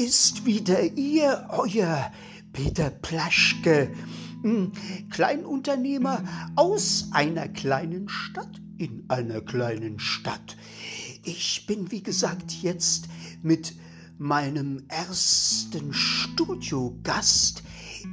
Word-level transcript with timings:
ist 0.00 0.46
wieder 0.46 0.82
Ihr, 0.96 1.46
Euer 1.50 2.10
Peter 2.54 2.88
Plaschke, 2.88 3.94
hm, 4.42 4.72
Kleinunternehmer 5.10 6.24
aus 6.56 7.08
einer 7.12 7.48
kleinen 7.48 8.08
Stadt 8.08 8.62
in 8.78 9.04
einer 9.08 9.42
kleinen 9.42 10.00
Stadt. 10.00 10.56
Ich 11.22 11.66
bin, 11.66 11.90
wie 11.90 12.02
gesagt, 12.02 12.50
jetzt 12.62 13.08
mit 13.42 13.74
meinem 14.16 14.84
ersten 14.88 15.92
Studiogast 15.92 17.62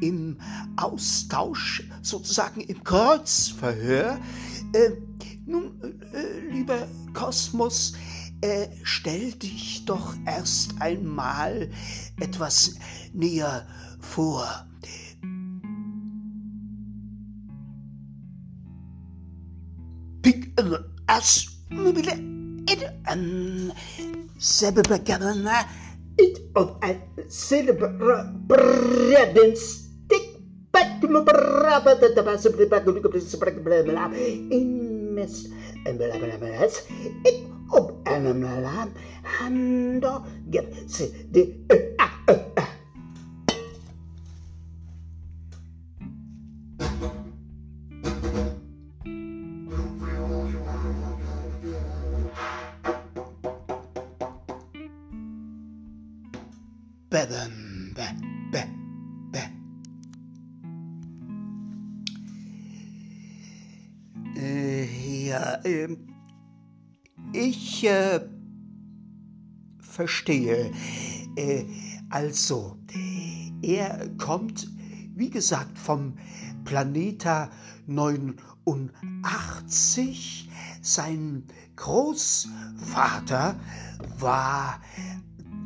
im 0.02 0.42
Austausch, 0.76 1.84
sozusagen 2.02 2.60
im 2.60 2.84
Kreuzverhör. 2.84 4.20
Äh, 4.74 4.90
nun, 5.46 5.72
äh, 6.12 6.52
lieber 6.52 6.86
Kosmos, 7.14 7.94
äh, 8.42 8.68
stell 8.84 9.32
dich 9.34 9.86
doch 9.86 10.16
erst 10.26 10.80
einmal 10.80 11.70
etwas 12.20 12.76
näher 13.14 13.66
vor. 14.00 14.66
Pik, 20.22 20.54
äh, 20.60 20.78
as, 21.08 21.48
Sebebekana, 24.40 25.66
it 26.18 26.40
of 26.56 26.78
a 26.84 26.96
silver 27.28 27.90
bread 28.46 29.58
stick 29.58 30.38
back 30.72 31.02
to 31.02 31.08
my 31.08 31.22
brother 31.22 31.96
that 31.96 32.14
the 32.16 32.24
possibly 32.24 32.66
back 32.66 32.86
miss 35.18 35.50
and 35.86 35.98
blah 35.98 36.18
blah 36.18 36.38
blah 36.38 36.68
it 37.26 37.48
up 37.74 37.92
and 38.08 38.42
blah 38.42 38.88
and 39.42 40.02
get 40.50 40.72
the 41.32 41.54
Bäh, 41.68 42.54
ich 67.78 67.90
äh, 67.90 68.20
verstehe. 69.80 70.72
Äh, 71.36 71.66
also, 72.10 72.78
er 73.62 74.10
kommt, 74.18 74.68
wie 75.16 75.30
gesagt, 75.30 75.78
vom 75.78 76.14
Planeta 76.66 77.52
89. 77.86 80.50
Sein 80.82 81.44
Großvater 81.76 83.60
war 84.20 84.82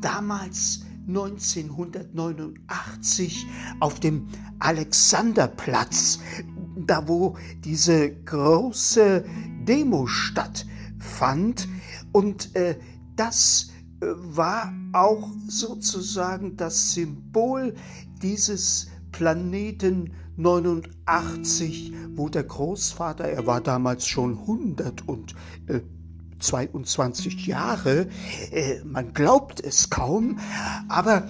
damals 0.01 0.81
1989 1.07 3.47
auf 3.79 4.01
dem 4.01 4.27
Alexanderplatz, 4.59 6.19
da 6.75 7.07
wo 7.07 7.37
diese 7.63 8.11
große 8.23 9.23
Demo 9.65 10.05
stattfand. 10.07 11.69
Und 12.11 12.55
äh, 12.55 12.77
das 13.15 13.71
äh, 14.01 14.05
war 14.07 14.73
auch 14.93 15.29
sozusagen 15.47 16.57
das 16.57 16.93
Symbol 16.93 17.73
dieses 18.21 18.87
Planeten 19.11 20.13
89, 20.37 21.93
wo 22.15 22.29
der 22.29 22.43
Großvater, 22.43 23.25
er 23.25 23.45
war 23.45 23.61
damals 23.61 24.07
schon 24.07 24.37
100 24.39 25.07
und 25.07 25.35
äh, 25.67 25.81
22 26.39 27.45
Jahre, 27.45 28.07
äh, 28.51 28.83
man 28.83 29.13
glaubt 29.13 29.59
es 29.59 29.89
kaum, 29.89 30.39
aber 30.87 31.27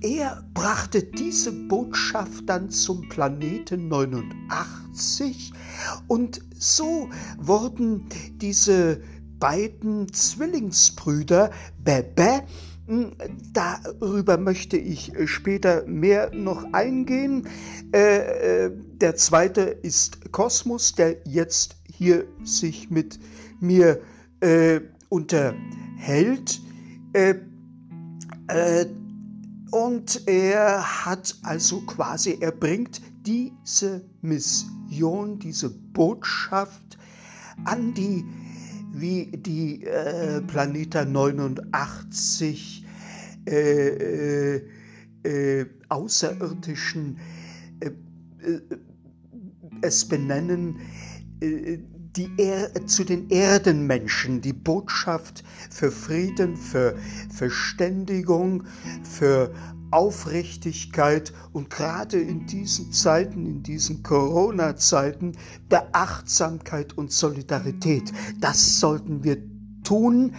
er 0.00 0.44
brachte 0.54 1.02
diese 1.02 1.50
Botschaft 1.50 2.48
dann 2.48 2.70
zum 2.70 3.08
Planeten 3.08 3.88
89 3.88 5.52
und 6.06 6.40
so 6.54 7.08
wurden 7.38 8.04
diese 8.36 9.00
beiden 9.38 10.12
Zwillingsbrüder 10.12 11.50
Bebe 11.82 12.42
hm, 12.86 13.12
Darüber 13.52 14.38
möchte 14.38 14.78
ich 14.78 15.12
später 15.26 15.84
mehr 15.86 16.34
noch 16.34 16.72
eingehen. 16.72 17.46
Äh, 17.92 18.66
äh, 18.66 18.70
der 19.00 19.14
zweite 19.16 19.60
ist 19.60 20.32
Kosmos, 20.32 20.94
der 20.94 21.16
jetzt 21.26 21.76
hier 21.92 22.24
sich 22.44 22.88
mit 22.90 23.20
mir 23.60 24.00
äh, 24.40 24.80
unterhält. 25.10 26.60
Äh, 27.12 27.34
äh, 28.48 28.86
und 29.70 30.26
er 30.26 31.04
hat 31.04 31.36
also 31.42 31.82
quasi, 31.82 32.38
er 32.40 32.52
bringt 32.52 33.02
diese 33.26 34.02
Mission, 34.22 35.38
diese 35.38 35.68
Botschaft 35.68 36.96
an 37.64 37.92
die, 37.92 38.24
wie 38.92 39.26
die 39.26 39.84
äh, 39.84 40.40
Planeta 40.42 41.04
89 41.04 42.84
äh, 43.46 44.56
äh, 44.56 44.62
äh, 45.22 45.66
außerirdischen 45.88 47.18
äh, 47.80 47.86
äh, 47.86 48.60
es 49.80 50.04
benennen, 50.06 50.80
die 51.40 52.30
er 52.36 52.74
zu 52.86 53.04
den 53.04 53.30
Erdenmenschen 53.30 54.40
die 54.40 54.52
Botschaft 54.52 55.44
für 55.70 55.92
Frieden, 55.92 56.56
für 56.56 56.96
Verständigung, 57.30 58.64
für 59.04 59.52
Aufrichtigkeit 59.90 61.32
und 61.52 61.70
gerade 61.70 62.18
in 62.20 62.46
diesen 62.46 62.92
Zeiten, 62.92 63.46
in 63.46 63.62
diesen 63.62 64.02
Corona-Zeiten, 64.02 65.32
Beachtsamkeit 65.68 66.96
und 66.96 67.12
Solidarität. 67.12 68.12
Das 68.40 68.80
sollten 68.80 69.24
wir 69.24 69.38
tun 69.84 70.34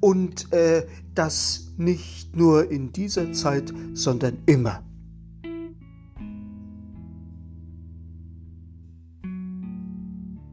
und 0.00 0.52
äh, 0.52 0.86
das 1.14 1.72
nicht 1.76 2.36
nur 2.36 2.70
in 2.70 2.92
dieser 2.92 3.32
Zeit, 3.32 3.72
sondern 3.94 4.38
immer. 4.46 4.82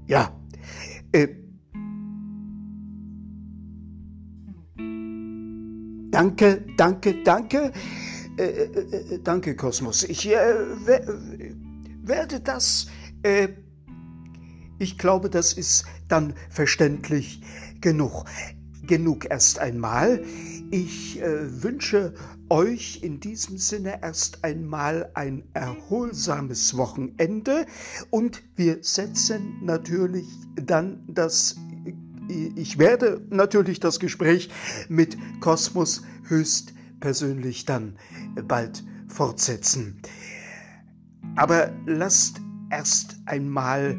Ja, 0.08 0.31
äh, 1.12 1.28
danke, 6.12 6.66
danke, 6.78 7.24
danke. 7.24 7.74
Äh, 8.37 8.43
äh, 8.43 9.15
äh 9.15 9.19
danke, 9.23 9.55
Kosmos. 9.55 10.03
Ich 10.03 10.27
äh, 10.27 10.55
werde 12.03 12.39
das. 12.39 12.87
Äh, 13.23 13.49
ich 14.79 14.97
glaube, 14.97 15.29
das 15.29 15.53
ist 15.53 15.85
dann 16.07 16.33
verständlich 16.49 17.41
genug. 17.81 18.25
Genug 18.83 19.29
erst 19.29 19.59
einmal. 19.59 20.23
Ich 20.69 21.19
äh, 21.21 21.63
wünsche 21.63 22.13
euch 22.49 23.01
in 23.01 23.19
diesem 23.19 23.57
Sinne 23.57 24.01
erst 24.01 24.43
einmal 24.43 25.09
ein 25.15 25.43
erholsames 25.53 26.77
Wochenende 26.77 27.65
und 28.09 28.43
wir 28.55 28.77
setzen 28.81 29.57
natürlich 29.61 30.25
dann 30.55 31.03
das 31.07 31.55
ich 32.55 32.78
werde 32.78 33.22
natürlich 33.29 33.79
das 33.79 34.01
Gespräch 34.01 34.49
mit 34.90 35.17
Kosmos 35.40 36.03
höchst 36.28 36.73
persönlich 36.99 37.66
dann 37.66 37.97
bald 38.47 38.84
fortsetzen. 39.08 40.02
Aber 41.35 41.72
lasst 41.85 42.41
erst 42.70 43.17
einmal 43.26 43.97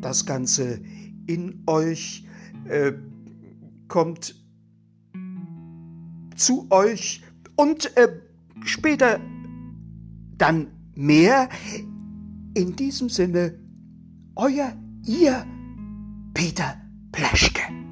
das 0.00 0.26
Ganze 0.26 0.80
in 1.26 1.62
euch, 1.66 2.26
äh, 2.68 2.92
kommt 3.88 4.34
zu 6.36 6.66
euch 6.70 7.22
und 7.56 7.96
äh, 7.96 8.08
später 8.64 9.20
dann 10.38 10.68
mehr. 10.94 11.48
In 12.54 12.74
diesem 12.74 13.10
Sinne, 13.10 13.58
euer, 14.34 14.72
ihr, 15.04 15.44
Peter 16.32 16.80
Plaschke. 17.12 17.85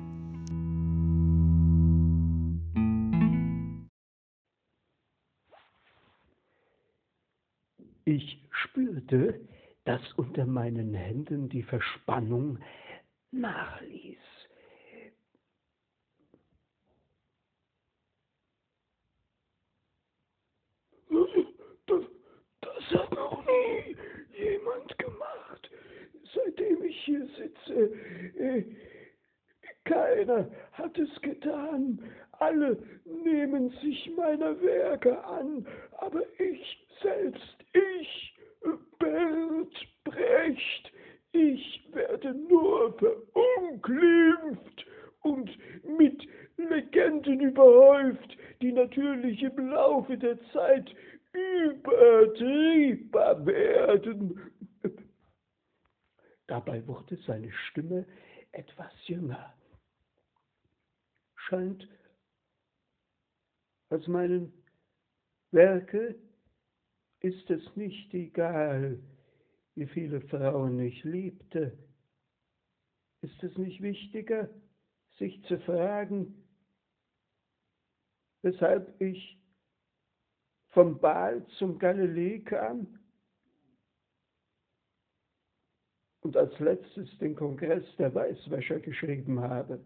Ich 8.06 8.38
spürte, 8.50 9.40
dass 9.84 10.00
unter 10.14 10.44
meinen 10.44 10.92
Händen 10.94 11.48
die 11.48 11.62
Verspannung 11.62 12.58
nachließ. 13.30 14.18
Das, 21.86 22.02
das 22.60 23.00
hat 23.00 23.12
noch 23.12 23.44
nie 23.46 23.96
jemand 24.36 24.98
gemacht, 24.98 25.70
seitdem 26.34 26.82
ich 26.82 27.04
hier 27.04 27.26
sitze. 27.36 27.94
Äh, 28.38 28.64
keiner 29.84 30.50
hat 30.72 30.98
es 30.98 31.20
getan, 31.20 32.02
alle 32.40 32.76
nehmen 33.04 33.70
sich 33.82 34.10
meiner 34.16 34.60
Werke 34.60 35.22
an, 35.24 35.66
aber 35.98 36.22
ich 36.38 36.86
selbst, 37.02 37.56
ich, 37.72 38.36
Bert 38.98 39.86
Brecht, 40.04 40.92
ich 41.32 41.88
werde 41.92 42.32
nur 42.34 42.96
verunglimpft 42.98 44.86
und 45.22 45.50
mit 45.98 46.26
Legenden 46.56 47.40
überhäuft, 47.40 48.36
die 48.62 48.70
natürlich 48.72 49.42
im 49.42 49.70
Laufe 49.70 50.16
der 50.16 50.38
Zeit 50.52 50.94
übertriebbar 51.32 53.44
werden. 53.44 54.40
Dabei 56.46 56.86
wurde 56.86 57.16
seine 57.26 57.50
Stimme 57.52 58.06
etwas 58.52 58.92
jünger. 59.06 59.52
Scheint, 61.36 61.88
als 63.94 64.08
meinen 64.08 64.52
Werke 65.52 66.16
ist 67.20 67.48
es 67.48 67.62
nicht 67.76 68.12
egal, 68.12 68.98
wie 69.76 69.86
viele 69.86 70.20
Frauen 70.22 70.80
ich 70.80 71.04
liebte. 71.04 71.78
Ist 73.22 73.40
es 73.44 73.56
nicht 73.56 73.80
wichtiger, 73.80 74.50
sich 75.18 75.40
zu 75.44 75.60
fragen, 75.60 76.44
weshalb 78.42 79.00
ich 79.00 79.38
vom 80.70 80.98
Baal 80.98 81.46
zum 81.58 81.78
Galilee 81.78 82.40
kam 82.40 82.98
und 86.22 86.36
als 86.36 86.58
letztes 86.58 87.16
den 87.18 87.36
Kongress 87.36 87.84
der 87.96 88.12
Weißwäscher 88.12 88.80
geschrieben 88.80 89.38
habe. 89.38 89.80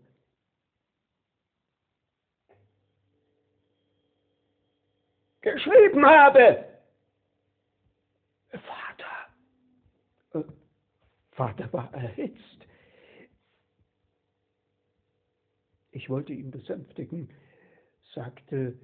Geschrieben 5.59 6.07
habe! 6.07 6.65
Vater! 8.53 9.17
Äh, 10.35 10.45
Vater 11.33 11.73
war 11.73 11.93
erhitzt. 11.93 12.65
Ich 15.91 16.09
wollte 16.09 16.33
ihn 16.33 16.53
besänftigen, 16.53 17.35
sagte, 18.15 18.79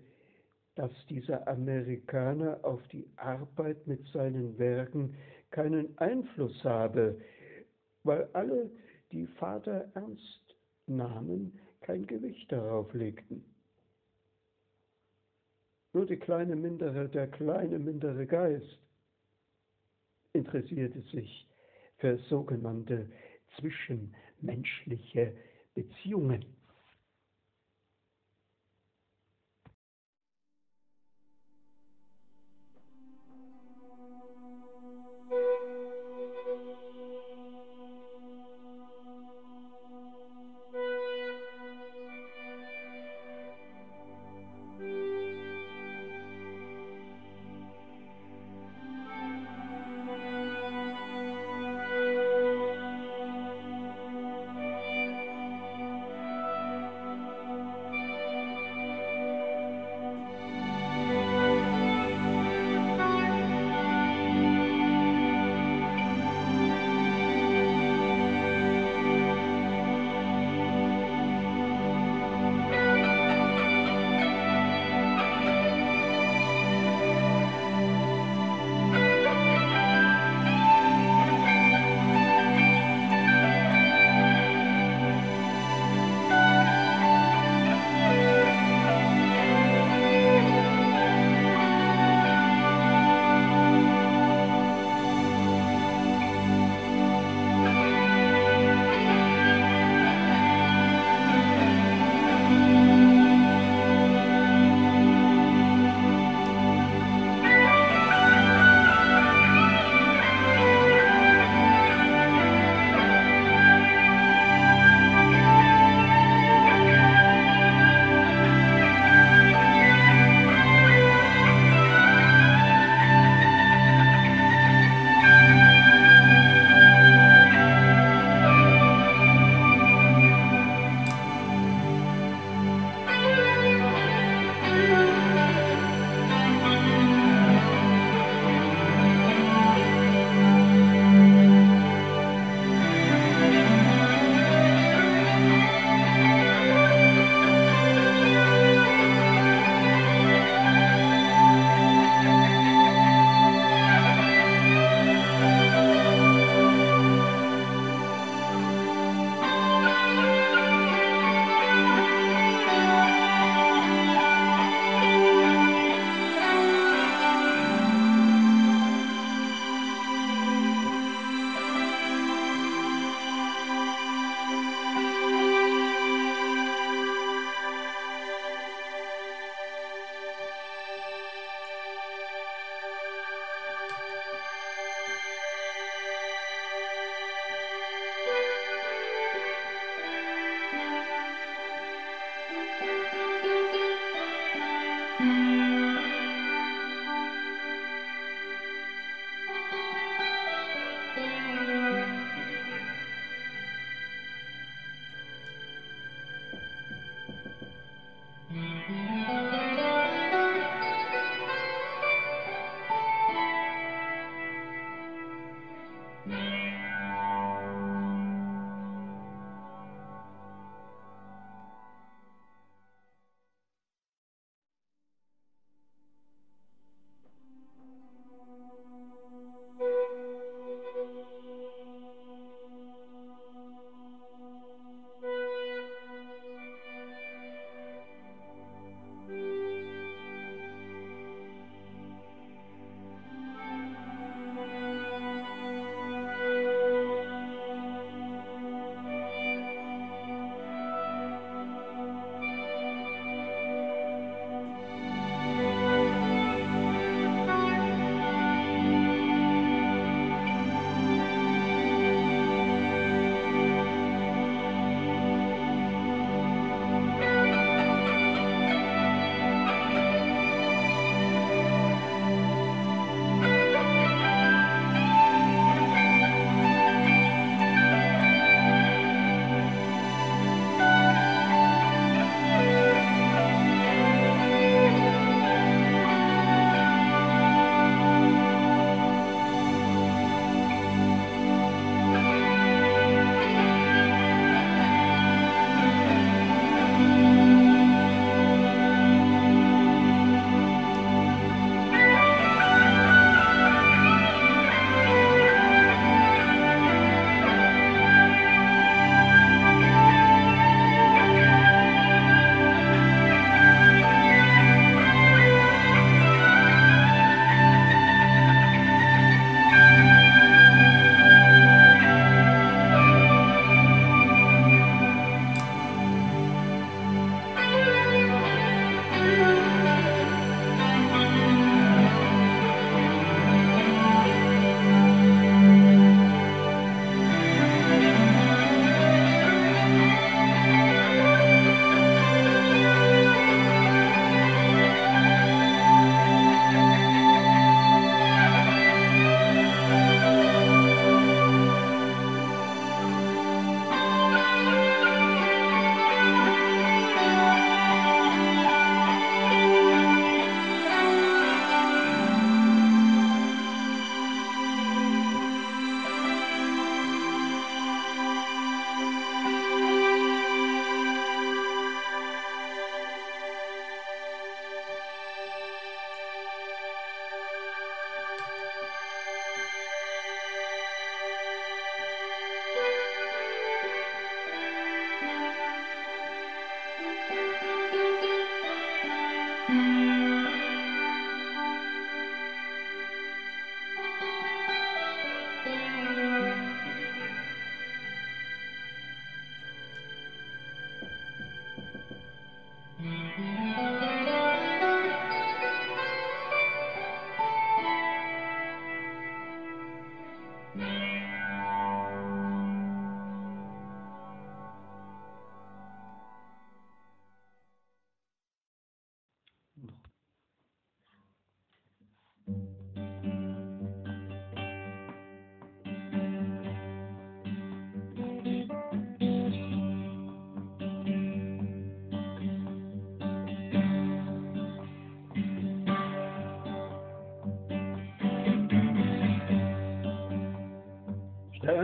dass 0.75 0.91
dieser 1.09 1.47
Amerikaner 1.47 2.59
auf 2.65 2.82
die 2.88 3.09
Arbeit 3.19 3.87
mit 3.87 4.05
seinen 4.09 4.59
Werken 4.59 5.17
keinen 5.53 5.97
Einfluss 5.99 6.65
habe, 6.65 7.21
weil 8.03 8.29
alle, 8.32 8.69
die 9.12 9.29
Vater 9.29 9.93
ernst 9.94 10.56
nahmen, 10.87 11.56
kein 11.82 12.05
Gewicht 12.05 12.50
darauf 12.50 12.93
legten. 12.94 13.54
Nur 15.94 16.06
die 16.06 16.17
kleine 16.17 16.56
mindere, 16.56 17.08
der 17.08 17.29
kleine 17.29 17.79
mindere 17.79 18.26
Geist 18.26 18.79
interessierte 20.32 21.00
sich 21.12 21.49
für 21.99 22.19
sogenannte 22.29 23.08
zwischenmenschliche 23.56 25.32
Beziehungen. 25.73 26.44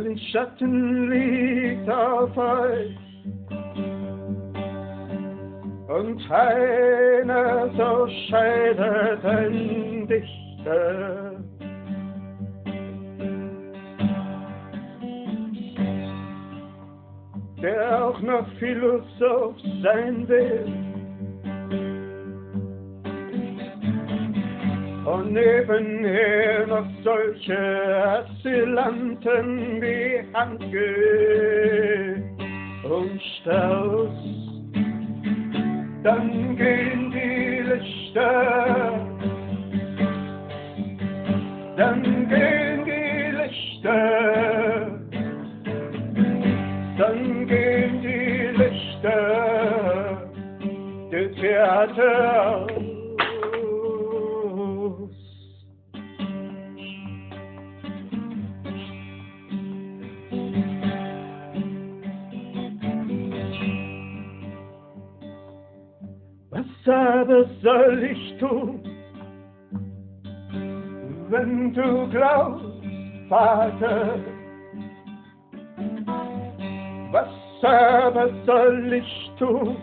Ein 0.07 0.19
Schatten 0.19 1.11
liegt 1.11 1.89
auf 1.91 2.37
euch 2.37 2.97
und 5.89 6.31
einer 6.31 7.69
so 7.77 8.09
scheidet 8.29 9.25
ein 9.25 10.07
Dichter. 10.07 11.33
Der 17.61 18.05
auch 18.05 18.21
noch 18.21 18.47
Philosoph 18.59 19.57
sein 19.83 20.27
will. 20.27 20.73
Und 25.05 25.33
nebenher 25.33 26.67
noch 26.67 26.87
solche 27.03 27.59
Asylanten 28.05 29.81
wie 29.81 30.23
Handke 30.35 32.23
und 32.85 33.21
Strauß. 33.41 34.11
Dann 36.03 36.57
gehen 36.57 37.11
die 37.11 37.61
Lichter, 37.61 38.99
dann 41.77 42.03
gehen 42.29 42.85
die 42.87 43.37
Lichter, 43.37 44.99
dann 46.99 47.47
gehen 47.47 48.03
die 48.03 48.57
Lichter, 48.57 50.31
der 51.13 51.33
Theater 51.33 52.70
aber 66.91 67.45
soll 67.63 68.05
ich 68.05 68.39
tun, 68.39 68.81
wenn 71.29 71.73
du 71.73 72.09
glaubst, 72.11 72.65
Vater? 73.29 74.19
Was 77.13 77.29
aber 77.63 78.31
soll 78.47 78.93
ich 78.93 79.31
tun, 79.39 79.77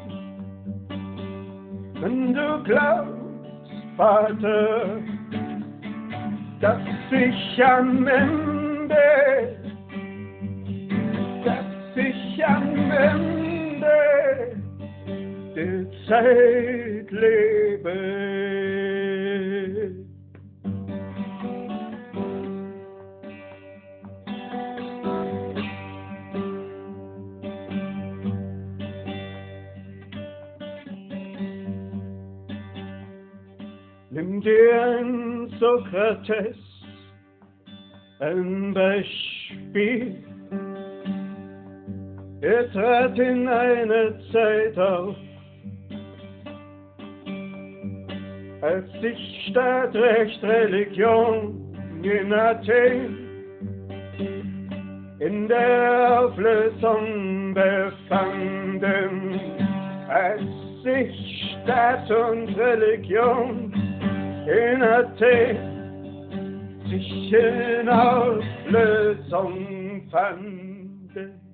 wenn 1.99 2.33
du 2.33 2.63
glaubst, 2.63 3.17
Vater, 3.95 4.99
dass 6.59 6.79
ich 7.11 7.63
am 7.63 8.07
Ende, 8.07 9.57
dass 11.45 11.95
ich 11.95 12.45
am 12.45 12.91
Ende 12.91 13.47
der 15.55 15.85
Zeit 17.07 17.11
lebe. 17.11 17.93
Nimm 34.09 34.41
dir 34.41 34.81
ein 34.81 35.49
Sokrates, 35.59 36.57
ein 38.19 38.73
Beispiel. 38.73 40.23
Er 42.41 42.71
trat 42.71 43.19
in 43.19 43.47
einer 43.47 44.19
Zeit 44.31 44.77
auf, 44.77 45.15
als 48.67 48.85
sich 49.01 49.47
Stadtrecht, 49.49 50.43
Religion 50.43 51.73
in 52.03 52.33
Athen. 52.33 53.17
In 55.19 55.47
der 55.47 56.19
Auflösung 56.19 57.53
befanden, 57.53 59.39
als 60.09 60.41
sich 60.83 61.55
Staat 61.63 62.11
und 62.11 62.57
Religion 62.57 63.73
in 64.47 64.83
Athen. 64.83 65.57
Sich 66.89 67.33
in 67.33 67.87
Auflösung 67.87 69.53
fanden. 70.11 71.46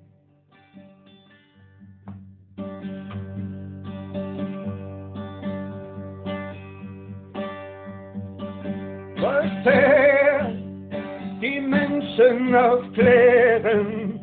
Menschen 12.16 12.54
aufklären 12.54 14.20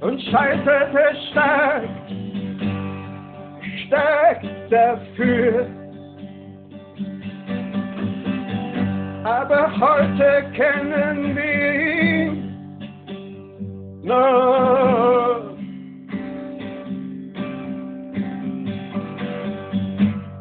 und 0.00 0.20
scheiterte 0.22 1.16
stark, 1.30 1.88
stark 3.86 4.42
dafür. 4.70 5.66
Aber 9.24 9.72
heute 9.80 10.44
kennen 10.54 11.34
wir 11.34 11.74
ihn 11.74 12.52
noch. 14.02 15.54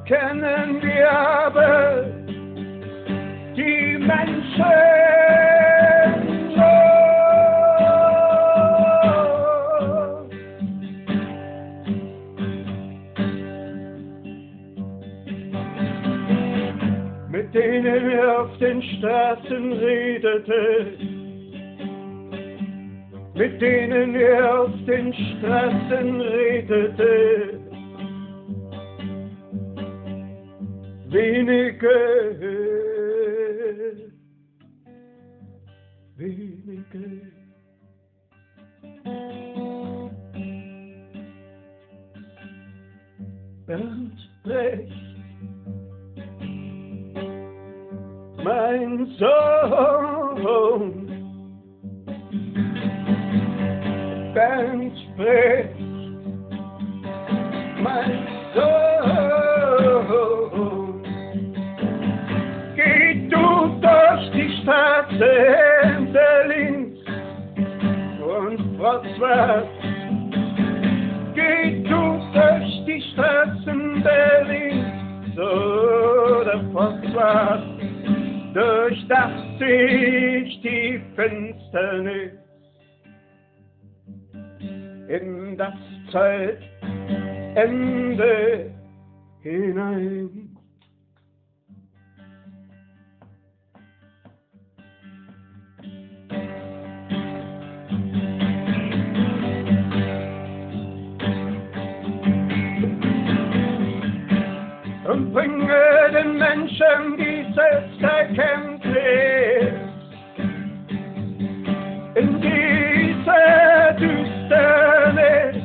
Kennen 0.06 0.82
wir 0.82 1.10
aber 1.10 2.04
die 3.56 3.98
Menschen 3.98 4.93
denen 17.54 18.10
er 18.10 18.42
auf 18.42 18.58
den 18.58 18.82
Straßen 18.82 19.74
redete, 19.74 20.98
mit 23.36 23.62
denen 23.62 24.16
er 24.16 24.62
auf 24.62 24.72
den 24.86 25.14
Straßen 25.14 26.22
redete. 26.22 27.60
Wenige 31.10 32.64
wenige. 36.24 37.22
Bernd 43.66 44.30
Brecht, 44.44 45.03
mein 48.44 49.08
Sohn, 49.20 51.08
Bernd 54.34 54.94
Brecht, 55.18 55.80
mein 57.82 58.28
Sohn, 58.56 60.04
geh 62.76 63.30
du 63.30 63.46
durch 63.82 64.32
die 64.34 64.50
Straße 64.62 65.54
Potsdam. 68.84 69.64
Geht 71.34 71.90
du 71.90 72.20
durch 72.34 72.86
die 72.86 73.02
Straßen 73.14 74.04
Berlins 74.04 75.38
oder 75.38 76.60
Potsdam, 76.74 77.73
durch 78.54 79.08
das 79.08 79.32
sich 79.58 80.62
die 80.62 81.02
Finsternis 81.16 82.34
in 85.08 85.58
das 85.58 85.74
Zeitende 86.12 86.62
hinein. 89.42 90.53
Und 105.14 105.32
bringe 105.32 106.10
den 106.12 106.40
Menschen 106.40 107.18
die 107.18 107.46
Selbsterkenntnis. 107.54 109.84
in 112.16 112.42
diese 112.42 113.96
Düsternis 114.00 115.56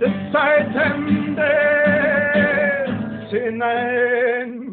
des 0.00 0.12
Zeitendes 0.32 1.44
hinein. 3.30 4.63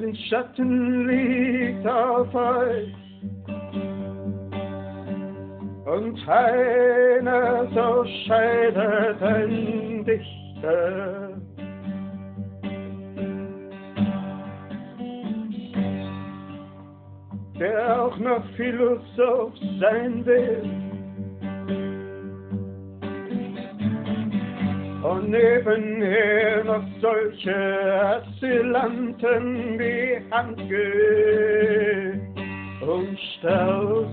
Sternschatten 0.00 1.06
liegt 1.06 1.86
auf 1.86 2.34
euch 2.34 2.94
und 5.84 6.28
einer 6.28 7.66
so 7.74 8.04
scheidet 8.26 9.22
ein 9.22 10.04
Dichter. 10.06 11.28
Der 17.58 18.02
auch 18.02 18.16
noch 18.16 18.44
Philosoph 18.56 19.52
sein 19.78 20.24
will. 20.24 20.62
Und 25.02 25.30
nebenher 25.30 26.64
noch 26.64 26.84
solche 27.02 27.54
Asylanten 27.54 29.09
wie 29.22 30.20
Handke 30.30 32.20
und 32.80 33.18
Strauß. 33.38 34.06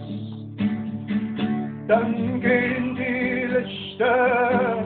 Dann 1.88 2.42
gehen 2.42 2.96
die 2.96 3.46
Lichter, 3.46 4.84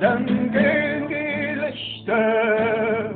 dann 0.00 0.26
gehen 0.50 1.08
die 1.08 1.54
Lichter, 1.60 3.14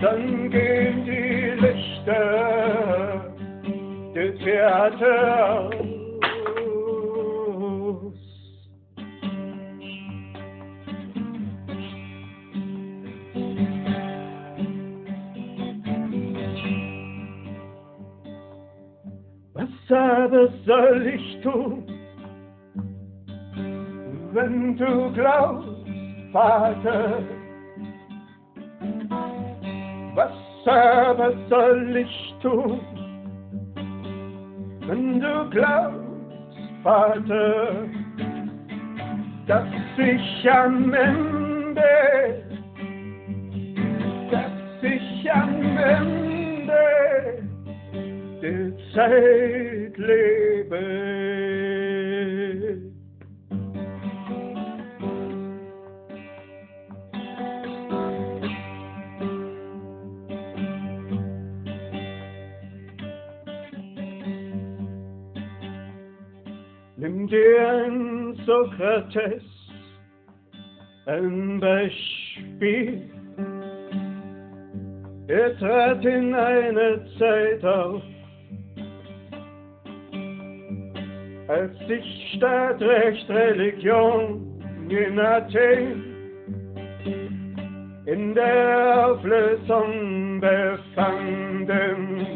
dann 0.00 0.50
gehen 0.50 1.04
die 1.04 1.50
Lichter. 1.64 3.36
Des 4.14 4.38
Theater 4.38 5.15
aber 19.90 20.48
soll 20.64 21.06
ich 21.06 21.40
tun, 21.42 21.84
wenn 24.32 24.76
du 24.76 25.12
glaubst, 25.12 25.68
Vater? 26.32 27.22
Was 30.14 30.32
aber 30.66 31.32
soll 31.48 31.96
ich 31.96 32.34
tun, 32.42 32.80
wenn 34.86 35.20
du 35.20 35.50
glaubst, 35.50 36.00
Vater, 36.82 37.86
dass 39.46 39.68
ich 39.98 40.50
am 40.50 40.92
Ende, 40.92 42.42
dass 44.30 44.82
ich 44.82 45.32
am 45.32 45.76
Ende 45.76 47.46
der 48.42 48.76
Zeit 48.94 49.65
lebe. 49.98 51.16
Nimm 66.98 67.28
dir 67.28 67.68
ein 67.68 68.34
Sokrates, 68.46 69.42
ein 71.06 71.60
Beispiel. 71.60 73.10
Er 75.28 75.58
trat 75.58 76.04
in 76.04 76.34
einer 76.34 77.04
Zeit 77.18 77.64
auf, 77.64 78.02
als 81.48 81.76
sich 81.86 82.32
Stadtrecht, 82.36 83.28
Religion 83.28 84.60
in 84.88 85.18
Athen. 85.18 86.04
In 88.06 88.34
der 88.34 89.06
Auflösung 89.06 90.40
befanden, 90.40 92.26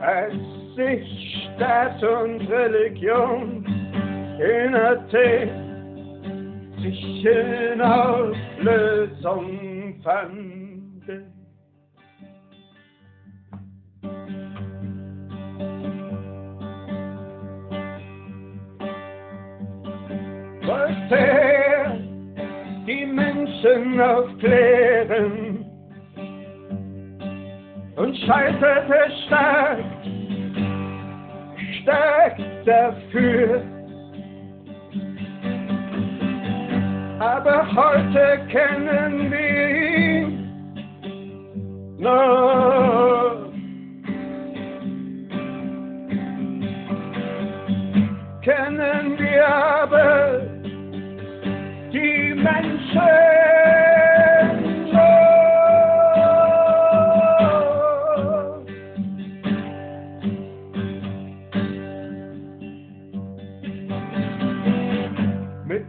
als 0.00 0.34
sich 0.76 1.48
Staat 1.54 2.02
und 2.02 2.48
Religion 2.48 3.64
in 4.38 4.74
Athen. 4.74 5.50
Sich 6.82 7.24
in 7.24 7.80
Auflösung 7.80 9.58
fanden. 10.02 11.41
wollte 20.72 21.98
die 22.86 23.06
Menschen 23.06 24.00
aufklären 24.00 25.64
und 27.96 28.16
scheiterte 28.16 29.00
stark, 29.26 29.78
stark 31.82 32.36
dafür. 32.64 33.62
Aber 37.20 37.66
heute 37.76 38.40
kennen 38.50 39.30
wir 39.30 39.68
ihn 39.68 40.48
noch. 41.98 43.42
Kennen 48.42 49.16
wir 49.18 49.71
mit 51.92 52.00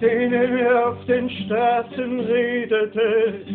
denen 0.02 0.58
wir 0.58 0.88
auf 0.88 1.06
den 1.06 1.30
Straßen 1.30 2.20
redeten, 2.20 3.46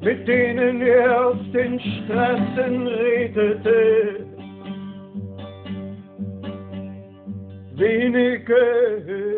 mit 0.00 0.28
denen 0.28 0.80
wir 0.80 1.26
auf 1.26 1.38
den 1.52 1.80
Straßen 1.80 2.86
redete. 2.86 4.26
Wenige 7.74 9.31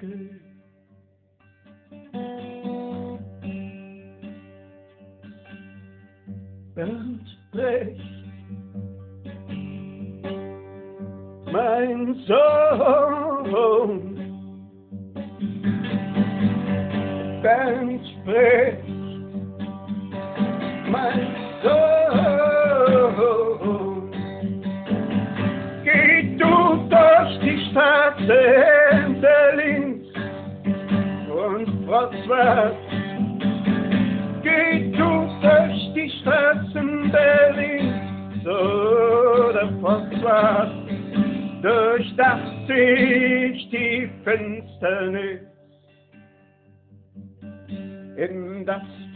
good. 0.00 0.43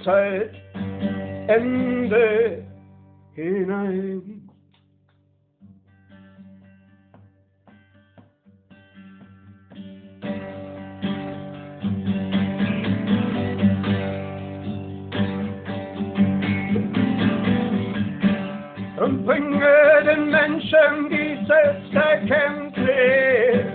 Zeitende 0.08 0.56
hinein. 3.34 4.48
Und 18.96 19.26
bringe 19.26 19.60
den 20.06 20.30
Menschen 20.30 21.10
die 21.10 21.36
Selbsterkenntnis 21.46 23.66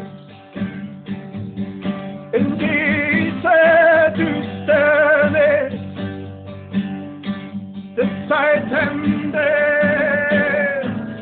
in 2.31 2.57
diese 2.57 4.13
Düsternis. 4.17 5.82
des 7.95 8.09
Zeitendes 8.27 9.35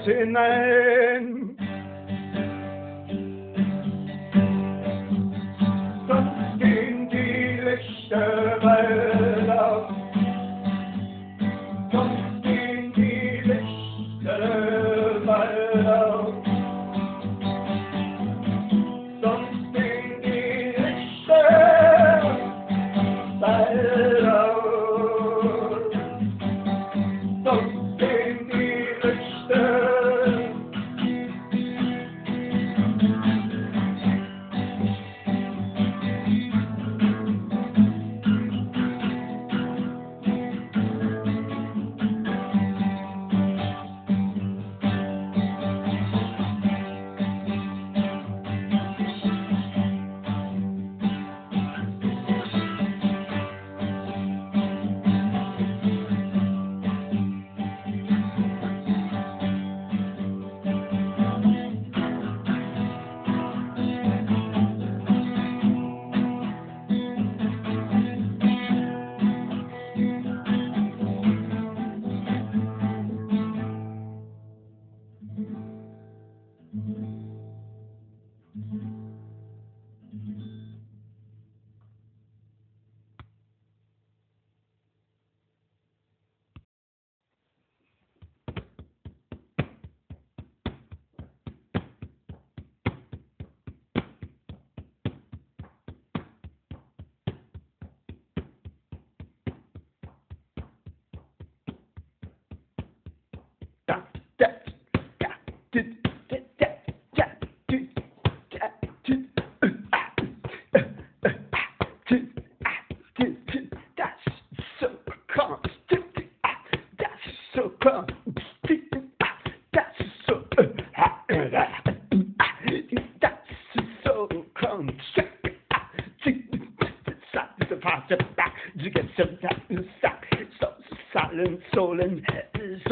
hinein. 0.05 1.40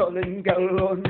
calling, 0.09 0.43
on 0.79 1.03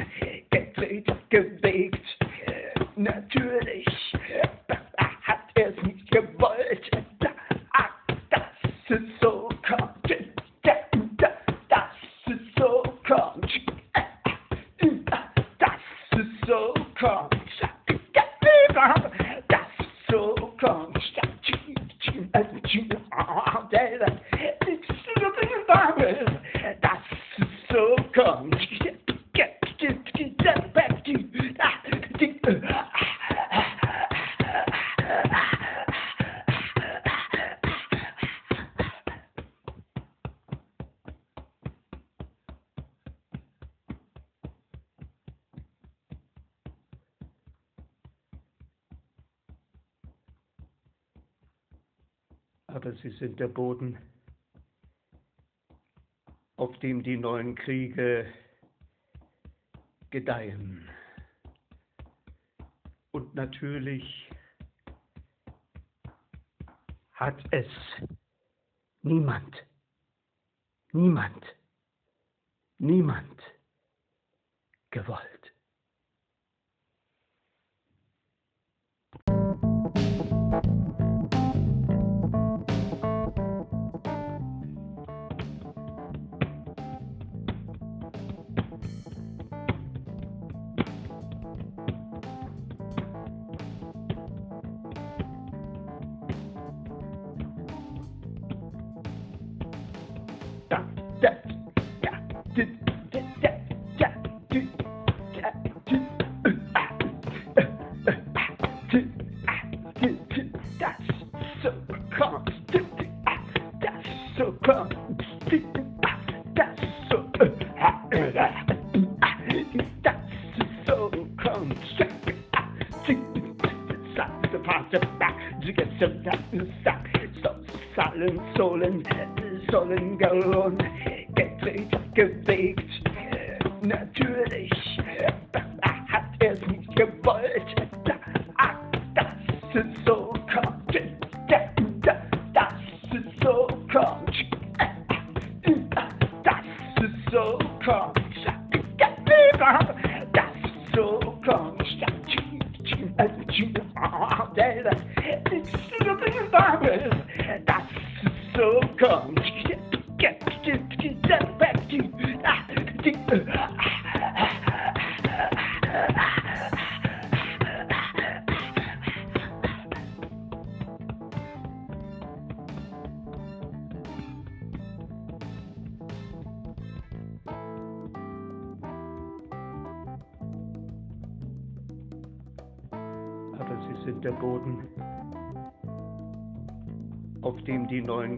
der 53.40 53.48
Boden, 53.48 53.98
auf 56.58 56.78
dem 56.80 57.04
die 57.04 57.18
neuen 57.18 57.56
Kriege 57.56 58.32
gedeihen. 60.10 60.88
Und 63.12 63.34
natürlich 63.34 64.30
hat 67.12 67.42
es 67.52 67.68
niemand, 69.02 69.66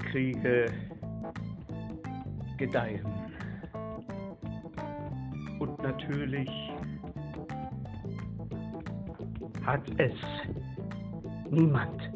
Kriege 0.10 0.66
gedeihen. 2.58 3.06
Und 5.60 5.82
natürlich 5.84 6.50
hat 9.66 9.82
es 9.98 10.14
niemand, 11.50 12.12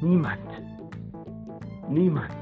niemand, 0.00 0.48
niemand 1.88 2.41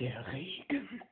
Der 0.00 0.26
Regen 0.32 1.02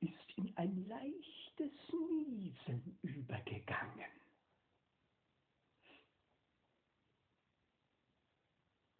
ist 0.00 0.36
in 0.36 0.54
ein 0.56 0.86
leichtes 0.86 1.72
Niesen 1.90 2.98
übergegangen. 3.00 4.04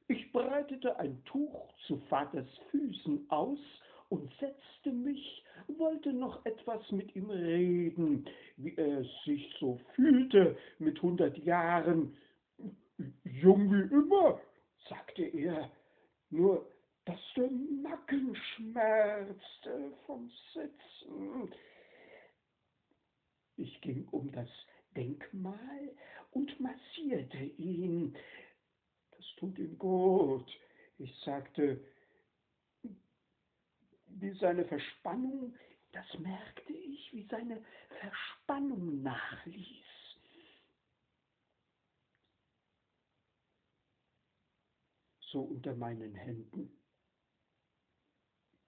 Ich 0.08 0.32
breitete 0.32 0.98
ein 0.98 1.22
Tuch 1.26 1.74
zu 1.86 1.98
Vaters 2.08 2.48
Füßen 2.70 3.30
aus 3.30 3.58
und 4.08 4.32
setzte 4.40 4.92
mich, 4.92 5.44
wollte 5.76 6.14
noch 6.14 6.42
etwas 6.46 6.90
mit 6.90 7.14
ihm 7.14 7.28
reden, 7.28 8.26
wie 8.56 8.74
er 8.76 9.04
sich 9.26 9.54
so 9.60 9.78
fühlte 9.94 10.56
mit 10.78 11.02
hundert 11.02 11.36
Jahren. 11.36 12.16
Jung 13.24 13.70
wie 13.70 13.94
immer, 13.94 14.40
sagte 14.88 15.24
er, 15.24 15.70
nur 16.34 16.66
dass 17.04 17.20
der 17.36 17.50
Nacken 17.50 18.34
schmerzte 18.34 19.92
vom 20.06 20.30
Sitzen. 20.54 21.52
Ich 23.56 23.80
ging 23.82 24.08
um 24.10 24.32
das 24.32 24.48
Denkmal 24.96 25.94
und 26.32 26.58
massierte 26.60 27.38
ihn. 27.38 28.16
Das 29.10 29.26
tut 29.36 29.58
ihm 29.58 29.78
gut. 29.78 30.50
Ich 30.98 31.14
sagte, 31.24 31.78
wie 34.06 34.32
seine 34.38 34.64
Verspannung, 34.64 35.54
das 35.92 36.06
merkte 36.18 36.72
ich, 36.72 37.12
wie 37.12 37.26
seine 37.26 37.62
Verspannung 38.00 39.02
nachließ. 39.02 39.93
So 45.34 45.40
unter 45.42 45.74
meinen 45.74 46.14
Händen. 46.14 46.70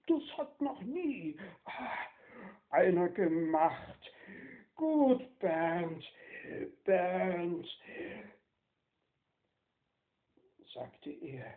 Das 0.09 0.23
hat 0.37 0.61
noch 0.61 0.83
nie 0.83 1.37
einer 2.71 3.09
gemacht. 3.09 4.13
Gut, 4.75 5.39
Bernd, 5.39 6.05
Bernd, 6.85 7.67
sagte 10.75 11.11
er. 11.11 11.55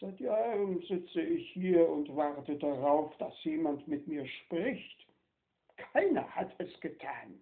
Seit 0.00 0.18
Jahren 0.20 0.80
sitze 0.82 1.22
ich 1.22 1.52
hier 1.52 1.88
und 1.88 2.14
warte 2.14 2.58
darauf, 2.58 3.16
dass 3.18 3.32
jemand 3.44 3.86
mit 3.86 4.06
mir 4.08 4.26
spricht. 4.26 5.06
Keiner 5.76 6.28
hat 6.34 6.52
es 6.58 6.80
getan. 6.80 7.40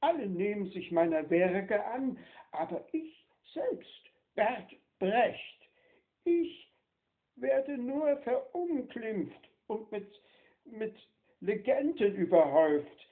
Alle 0.00 0.26
nehmen 0.26 0.70
sich 0.70 0.92
meiner 0.92 1.28
Werke 1.30 1.84
an, 1.86 2.18
aber 2.52 2.86
ich 2.92 3.26
selbst 3.54 4.03
Bert 4.34 4.70
Brecht. 4.98 5.68
Ich 6.24 6.72
werde 7.36 7.76
nur 7.78 8.16
verunglimpft 8.18 9.50
und 9.66 9.90
mit, 9.92 10.20
mit 10.64 10.96
Legenden 11.40 12.14
überhäuft, 12.14 13.08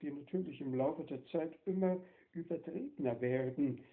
die 0.00 0.10
natürlich 0.10 0.60
im 0.60 0.74
Laufe 0.74 1.04
der 1.04 1.24
Zeit 1.26 1.58
immer 1.66 1.96
übertriebener 2.32 3.20
werden. 3.20 3.84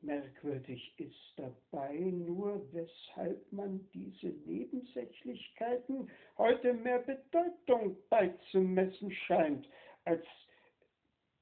Merkwürdig 0.00 0.94
ist 0.98 1.34
dabei 1.36 1.94
nur, 1.98 2.62
weshalb 2.72 3.52
man 3.52 3.88
diese 3.92 4.28
Nebensächlichkeiten 4.28 6.08
heute 6.36 6.72
mehr 6.72 7.00
Bedeutung 7.00 7.96
beizumessen 8.08 9.10
scheint, 9.10 9.68
als 10.04 10.24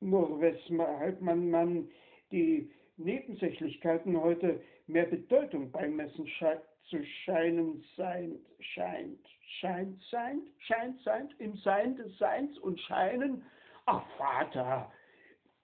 nur 0.00 0.40
weshalb 0.40 1.20
man, 1.20 1.50
man 1.50 1.90
die 2.30 2.70
Nebensächlichkeiten 2.96 4.20
heute 4.20 4.62
mehr 4.86 5.06
Bedeutung 5.06 5.70
beimessen 5.70 6.26
scheint, 6.28 6.62
zu 6.88 7.04
scheinen 7.24 7.84
sein, 7.96 8.38
scheint, 8.60 9.26
scheint, 9.60 10.02
sein, 10.10 10.40
scheint, 10.58 11.00
sein, 11.02 11.34
im 11.38 11.56
Sein 11.58 11.96
des 11.96 12.16
Seins 12.18 12.56
und 12.58 12.80
Scheinen. 12.80 13.44
Ach, 13.86 14.04
Vater, 14.16 14.92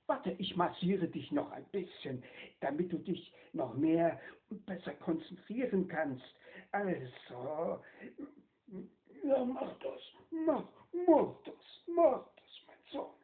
warte, 0.07 0.33
ich 0.39 0.57
massiere 0.57 1.07
dich 1.09 1.31
noch 1.31 1.51
ein 1.53 1.65
bisschen, 1.67 2.23
damit 2.61 2.93
du 2.93 2.99
dich 2.99 3.33
noch 3.53 3.75
mehr 3.75 4.21
und 4.51 4.65
besser 4.67 4.95
konzentrieren 4.95 5.87
kannst. 5.89 6.25
Also, 6.73 7.81
ja, 9.23 9.45
mach 9.45 9.79
das, 9.79 10.01
mach, 10.31 10.65
mach 11.07 11.43
das, 11.45 11.85
mach 11.87 12.27
das, 12.35 12.67
mein 12.67 12.91
Sohn. 12.91 13.15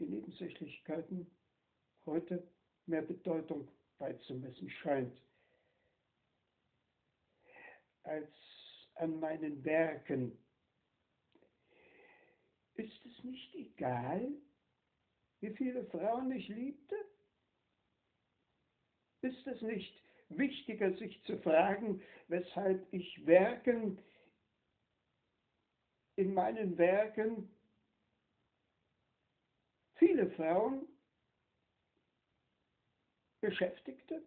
Nebensächlichkeiten 0.11 1.25
heute 2.05 2.45
mehr 2.85 3.01
Bedeutung 3.01 3.67
beizumessen 3.97 4.69
scheint 4.69 5.21
als 8.03 8.29
an 8.95 9.19
meinen 9.19 9.63
Werken. 9.63 10.37
Ist 12.75 13.05
es 13.05 13.23
nicht 13.23 13.55
egal, 13.55 14.33
wie 15.39 15.55
viele 15.55 15.85
Frauen 15.85 16.31
ich 16.31 16.47
liebte? 16.49 16.95
Ist 19.21 19.47
es 19.47 19.61
nicht 19.61 20.01
wichtiger, 20.29 20.93
sich 20.97 21.23
zu 21.23 21.37
fragen, 21.39 22.01
weshalb 22.27 22.85
ich 22.91 23.25
Werken 23.25 23.97
in 26.15 26.33
meinen 26.33 26.77
Werken 26.77 27.49
viele 30.01 30.31
Frauen 30.31 30.87
beschäftigte, 33.39 34.23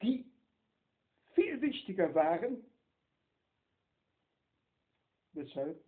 die 0.00 0.24
viel 1.34 1.60
wichtiger 1.60 2.14
waren, 2.14 2.64
weshalb 5.34 5.84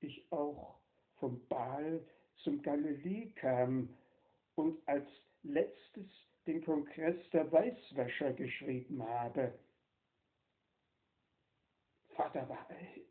ich 0.00 0.26
auch 0.32 0.80
vom 1.18 1.46
Baal 1.48 2.02
zum 2.44 2.62
Galilee 2.62 3.32
kam 3.32 3.94
und 4.54 4.80
als 4.88 5.06
letztes 5.42 6.06
den 6.46 6.64
Kongress 6.64 7.28
der 7.30 7.52
Weißwäscher 7.52 8.32
geschrieben 8.32 9.02
habe. 9.02 9.58
Vater 12.16 12.48
erhitzt. 12.70 13.09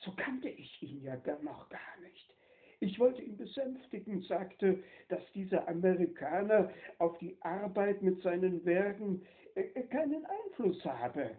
So 0.00 0.12
kannte 0.12 0.48
ich 0.48 0.82
ihn 0.82 1.02
ja 1.02 1.16
dann 1.16 1.44
noch 1.44 1.68
gar 1.68 2.00
nicht. 2.02 2.34
Ich 2.80 2.98
wollte 2.98 3.20
ihn 3.20 3.36
besänftigen, 3.36 4.22
sagte, 4.22 4.82
dass 5.08 5.20
dieser 5.32 5.68
Amerikaner 5.68 6.72
auf 6.98 7.18
die 7.18 7.36
Arbeit 7.42 8.00
mit 8.00 8.22
seinen 8.22 8.64
Werken 8.64 9.26
äh, 9.54 9.60
äh, 9.60 9.82
keinen 9.88 10.24
Einfluss 10.24 10.82
habe, 10.84 11.36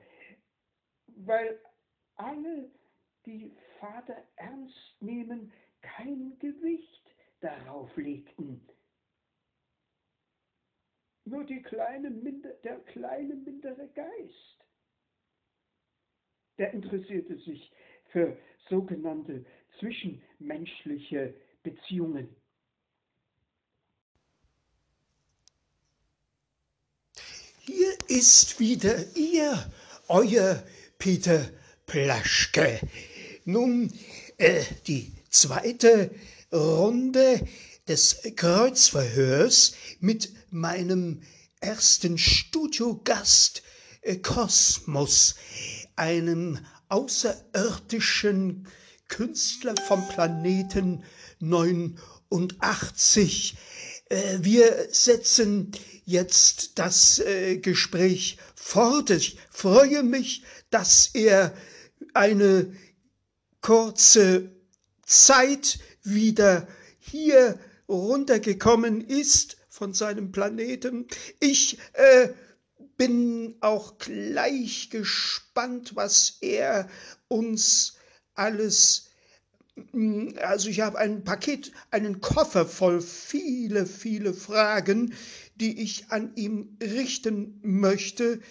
weil 1.07 1.59
alle, 2.15 2.69
die 3.25 3.51
Vater 3.79 4.17
ernst 4.35 5.01
nehmen, 5.01 5.51
kein 5.81 6.37
Gewicht 6.37 7.15
darauf 7.39 7.95
legten. 7.97 8.67
Nur 11.25 11.45
kleine, 11.63 12.11
der 12.63 12.79
kleine 12.81 13.35
mindere 13.35 13.87
Geist, 13.89 14.65
der 16.57 16.73
interessierte 16.73 17.37
sich 17.37 17.71
für 18.11 18.37
sogenannte 18.69 19.45
zwischenmenschliche 19.79 21.33
Beziehungen. 21.63 22.29
Hier 27.63 27.93
ist 28.07 28.59
wieder 28.59 29.15
Ihr, 29.15 29.71
euer 30.07 30.63
Peter 30.97 31.49
Plaschke. 31.85 32.79
Nun 33.45 33.93
äh, 34.37 34.63
die 34.87 35.13
zweite 35.29 36.11
Runde 36.51 37.47
des 37.87 38.21
Kreuzverhörs 38.35 39.75
mit 39.99 40.31
meinem 40.51 41.21
ersten 41.59 42.17
Studiogast 42.17 43.63
äh, 44.01 44.17
Kosmos, 44.17 45.35
einem 45.95 46.59
außerirdischen 46.91 48.67
Künstler 49.07 49.73
vom 49.87 50.07
Planeten 50.09 51.03
89. 51.39 53.55
Äh, 54.09 54.39
wir 54.41 54.87
setzen 54.91 55.71
jetzt 56.05 56.77
das 56.79 57.19
äh, 57.19 57.57
Gespräch 57.57 58.37
fort. 58.55 59.09
Ich 59.11 59.37
freue 59.49 60.03
mich, 60.03 60.43
dass 60.69 61.09
er 61.13 61.53
eine 62.13 62.73
kurze 63.61 64.51
Zeit 65.05 65.79
wieder 66.03 66.67
hier 66.99 67.57
runtergekommen 67.87 69.01
ist 69.01 69.57
von 69.69 69.93
seinem 69.93 70.31
Planeten. 70.31 71.07
Ich 71.39 71.77
äh, 71.93 72.29
bin 72.97 73.55
auch 73.61 73.97
gleich 73.97 74.89
gespannt, 74.89 75.95
was 75.95 76.37
er 76.41 76.89
uns 77.27 77.95
alles 78.33 79.09
mm, 79.91 80.29
also 80.41 80.69
ich 80.69 80.81
habe 80.81 80.97
ein 80.99 81.23
Paket, 81.23 81.71
einen 81.91 82.21
Koffer 82.21 82.65
voll 82.65 83.01
viele, 83.01 83.85
viele 83.85 84.33
Fragen, 84.33 85.13
die 85.55 85.81
ich 85.81 86.09
an 86.11 86.35
ihm 86.35 86.77
richten 86.81 87.59
möchte. 87.63 88.41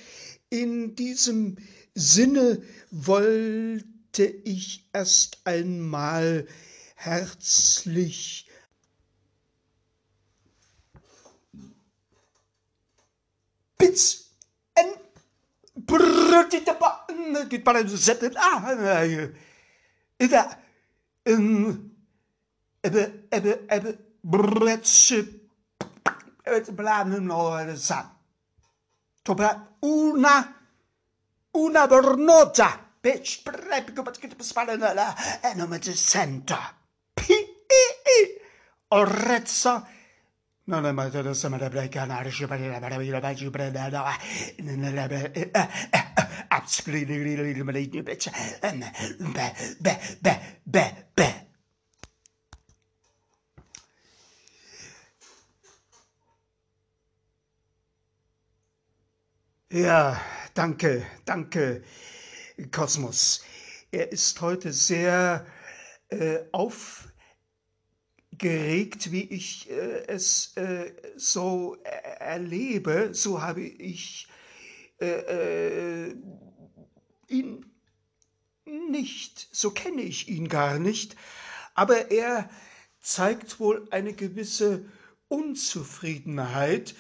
In 0.49 0.95
diesem 0.95 1.57
Sinne 1.95 2.63
wollte 2.91 4.27
ich 4.45 4.89
erst 4.93 5.39
einmal 5.45 6.47
herzlich 6.97 8.47
Bitz 13.81 14.30
Brrrr, 15.75 16.49
para 17.65 17.87
zet. 17.87 18.37
Ah, 18.37 18.75
da. 20.29 20.59
Um, 21.25 21.93
ebbe, 22.81 23.27
ebbe, 23.29 23.65
ebbe, 23.69 23.99
brrretse. 24.21 25.41
Het 26.43 26.75
bladen 26.75 27.27
no 27.27 27.77
san. 27.77 28.11
Tobra 29.23 29.77
una 29.81 30.61
una 31.53 31.87
vernota. 31.87 32.89
Bitch, 33.01 33.41
brep, 33.47 33.95
gwybod 33.97 34.19
gyda 34.21 34.37
bysbal 34.37 34.75
yn 34.75 34.83
yna, 34.85 35.07
enw 35.49 35.67
mae'n 35.71 35.85
dysenta. 35.87 36.59
P-i-i! 37.17 37.39
E, 37.73 37.85
e. 38.13 38.19
O 38.93 38.99
redso, 39.09 39.73
No 40.71 40.81
be 49.35 49.53
be 49.81 49.93
be 50.23 50.33
be 50.67 50.83
be 51.17 51.27
Ja, 59.73 60.21
danke, 60.55 61.07
danke, 61.25 61.83
Kosmos. 62.73 63.43
Er 63.93 64.11
ist 64.13 64.41
heute 64.41 64.73
sehr 64.73 65.47
äh, 66.11 66.39
auf 66.53 67.10
geregt, 68.41 69.13
wie 69.13 69.23
ich 69.25 69.71
äh, 69.71 70.07
es 70.09 70.57
äh, 70.57 70.93
so 71.17 71.77
erlebe, 71.85 73.11
so 73.13 73.43
habe 73.43 73.61
ich 73.63 74.27
äh, 75.01 76.09
äh, 76.09 76.17
ihn 77.29 77.67
nicht, 78.65 79.49
so 79.53 79.71
kenne 79.71 80.03
ich 80.03 80.29
ihn 80.29 80.49
gar 80.49 80.79
nicht, 80.79 81.17
aber 81.75 82.11
er 82.11 82.49
zeigt 83.01 83.61
wohl 83.61 83.87
eine 83.91 84.15
gewisse 84.15 84.85
Unzufriedenheit 85.29 86.95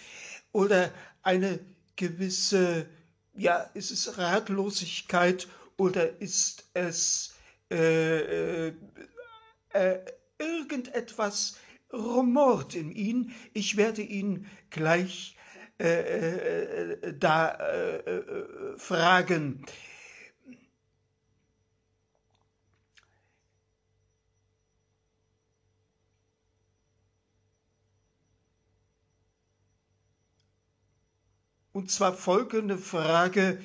oder 0.52 0.92
eine 1.22 1.58
gewisse, 1.96 2.86
ja, 3.34 3.58
ist 3.74 3.90
es 3.90 4.18
Ratlosigkeit 4.18 5.48
oder 5.78 6.20
ist 6.20 6.64
es 6.74 7.34
äh, 7.70 8.68
äh, 8.68 8.72
äh, 9.72 9.98
irgendetwas 10.40 11.58
rumort 11.92 12.74
in 12.74 12.90
ihn. 12.90 13.32
Ich 13.52 13.76
werde 13.76 14.02
ihn 14.02 14.46
gleich 14.70 15.36
äh, 15.78 16.92
äh, 16.92 17.14
da 17.18 17.52
äh, 17.54 18.78
fragen. 18.78 19.64
Und 31.72 31.90
zwar 31.90 32.12
folgende 32.12 32.76
Frage, 32.76 33.62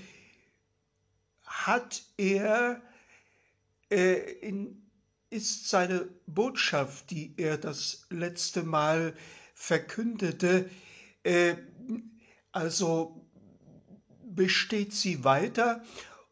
hat 1.43 2.03
er 2.17 2.81
äh, 3.89 4.13
in, 4.39 4.84
ist 5.35 5.69
seine 5.69 6.07
Botschaft, 6.27 7.11
die 7.11 7.33
er 7.35 7.57
das 7.57 8.07
letzte 8.09 8.63
Mal 8.63 9.13
verkündete, 9.53 10.69
äh, 11.23 11.55
also 12.53 13.27
besteht 14.23 14.93
sie 14.93 15.25
weiter 15.25 15.83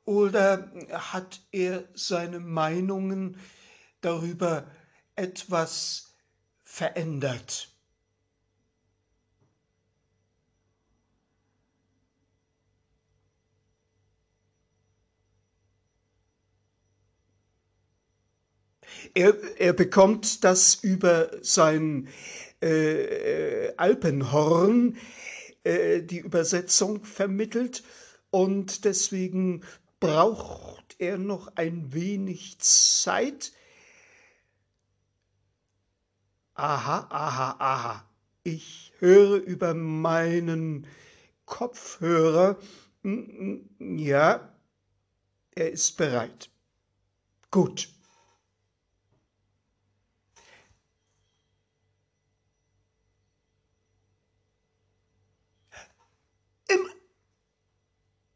oder 0.05 0.71
hat 0.91 1.41
er 1.51 1.83
seine 1.93 2.39
Meinungen 2.39 3.37
darüber 3.99 4.65
etwas 5.15 6.15
verändert? 6.63 7.72
Er, 19.13 19.35
er 19.59 19.73
bekommt 19.73 20.43
das 20.43 20.75
über 20.75 21.31
sein 21.41 22.07
äh, 22.61 23.73
Alpenhorn, 23.77 24.97
äh, 25.63 26.01
die 26.01 26.19
Übersetzung 26.19 27.03
vermittelt 27.03 27.83
und 28.31 28.85
deswegen 28.85 29.63
braucht 29.99 30.95
er 30.99 31.17
noch 31.17 31.55
ein 31.55 31.93
wenig 31.93 32.57
Zeit. 32.59 33.53
Aha, 36.55 37.07
aha, 37.09 37.55
aha. 37.59 38.09
Ich 38.43 38.93
höre 38.99 39.37
über 39.37 39.73
meinen 39.73 40.87
Kopfhörer. 41.45 42.57
Hm, 43.03 43.67
hm, 43.79 43.97
ja, 43.97 44.53
er 45.55 45.71
ist 45.71 45.97
bereit. 45.97 46.49
Gut. 47.51 47.89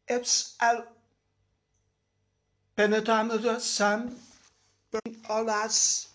Eps 0.08 0.56
al 0.58 0.78
penetramelo 2.74 3.58
sam 3.60 4.08
olas 5.28 6.08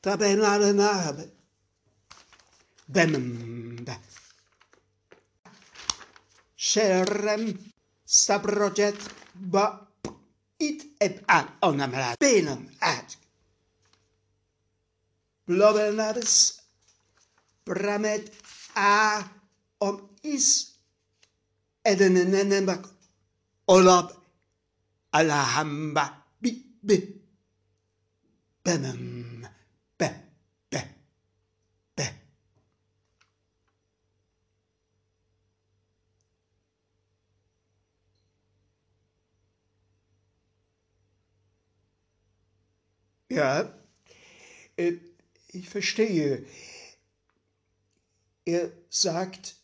tabenale 0.00 0.72
nabe. 0.72 1.24
Bembe. 2.94 3.94
Sherem 6.56 7.44
sabrojet 8.04 8.98
ba 9.34 9.64
it 10.58 10.84
ep 11.00 11.24
an 11.28 11.46
onamra 11.62 12.14
benam 12.20 12.68
at. 12.80 13.16
Blobelnades 15.46 16.60
bramet 17.64 18.30
a 18.74 19.24
om 19.78 19.96
is 20.22 20.69
edenenenemak 21.84 22.84
olab 23.66 24.10
alahamba 25.12 26.24
bi 26.42 26.66
bi. 26.82 27.20
Bemem 28.66 29.46
be 30.00 30.14
be 30.72 30.82
be. 31.96 32.04
Ja, 43.30 43.72
äh, 44.76 44.94
ich 45.48 45.68
verstehe. 45.68 46.44
Er 48.44 48.72
sagt, 48.88 49.59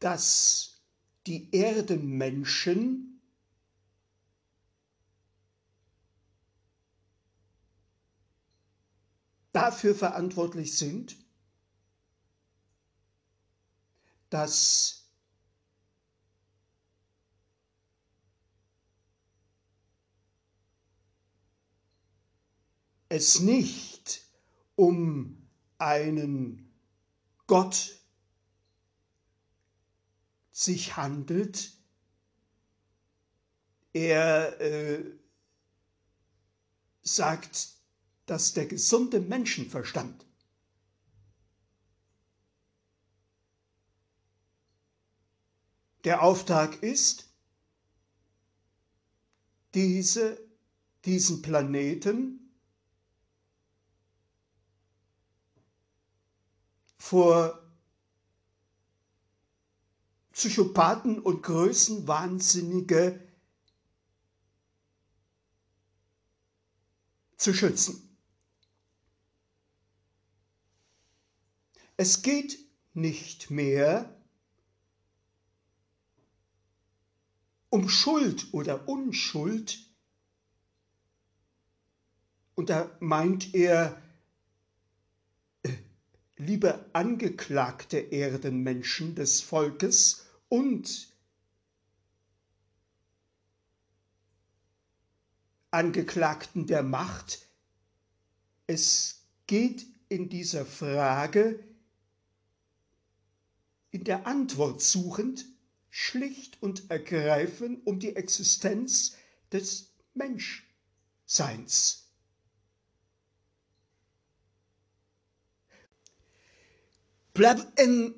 dass 0.00 0.80
die 1.26 1.52
Erdenmenschen 1.54 3.20
dafür 9.52 9.94
verantwortlich 9.94 10.76
sind, 10.76 11.16
dass 14.30 15.00
es 23.08 23.40
nicht 23.40 24.22
um 24.76 25.48
einen 25.78 26.72
Gott 27.46 27.99
sich 30.60 30.96
handelt. 30.96 31.72
Er 33.94 34.60
äh, 34.60 35.04
sagt, 37.02 37.70
dass 38.26 38.52
der 38.52 38.66
gesunde 38.66 39.20
Menschenverstand 39.20 40.26
der 46.04 46.22
Auftrag 46.22 46.82
ist, 46.82 47.32
diese, 49.74 50.38
diesen 51.04 51.40
Planeten 51.40 52.52
vor 56.98 57.59
Psychopathen 60.40 61.18
und 61.18 61.42
Größenwahnsinnige 61.42 63.20
zu 67.36 67.52
schützen. 67.52 68.16
Es 71.98 72.22
geht 72.22 72.58
nicht 72.94 73.50
mehr 73.50 74.16
um 77.68 77.90
Schuld 77.90 78.54
oder 78.54 78.88
Unschuld, 78.88 79.78
und 82.54 82.70
da 82.70 82.90
meint 83.00 83.54
er, 83.54 84.00
äh, 85.64 85.76
liebe 86.38 86.88
angeklagte 86.94 87.98
Erdenmenschen 87.98 89.14
des 89.14 89.42
Volkes, 89.42 90.28
und 90.50 91.08
Angeklagten 95.70 96.66
der 96.66 96.82
Macht. 96.82 97.46
Es 98.66 99.22
geht 99.46 99.86
in 100.08 100.28
dieser 100.28 100.66
Frage 100.66 101.64
in 103.92 104.04
der 104.04 104.26
Antwort 104.26 104.82
suchend 104.82 105.46
schlicht 105.90 106.62
und 106.62 106.90
ergreifend 106.90 107.86
um 107.86 107.98
die 107.98 108.14
Existenz 108.14 109.16
des 109.52 109.92
Menschseins. 110.14 112.06
Bleib 117.32 117.78
in 117.78 118.14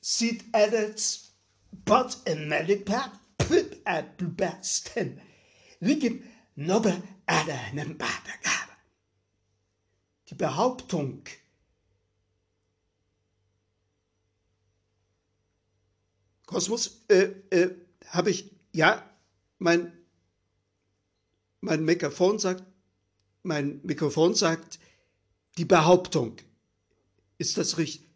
Sid 0.00 0.44
Edits 0.52 1.27
Bot 1.70 2.16
America 2.26 3.12
Pip 3.38 3.80
at 3.84 4.16
Bestem. 4.36 5.20
Wie 5.80 6.22
Nobe 6.56 7.02
Adam 7.26 7.96
Badagabe. 7.96 8.72
Die 10.28 10.34
Behauptung, 10.34 11.22
Kosmos, 16.46 17.04
äh, 17.08 17.34
äh, 17.50 17.74
habe 18.06 18.30
ich, 18.30 18.50
ja, 18.72 19.08
mein, 19.58 19.92
mein 21.60 21.84
Mikrofon 21.84 22.38
sagt, 22.38 22.64
mein 23.42 23.80
Mikrofon 23.84 24.34
sagt, 24.34 24.78
die 25.58 25.66
Behauptung, 25.66 26.36
ist 27.36 27.58
das 27.58 27.78
richtig? 27.78 28.08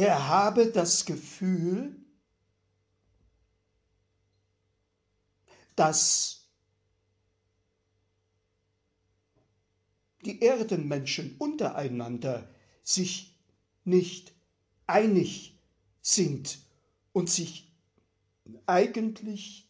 Er 0.00 0.28
habe 0.28 0.72
das 0.72 1.04
Gefühl, 1.04 1.94
dass 5.76 6.48
die 10.24 10.40
Erdenmenschen 10.40 11.36
untereinander 11.36 12.48
sich 12.82 13.36
nicht 13.84 14.32
einig 14.86 15.58
sind 16.00 16.60
und 17.12 17.28
sich 17.28 17.70
eigentlich 18.64 19.68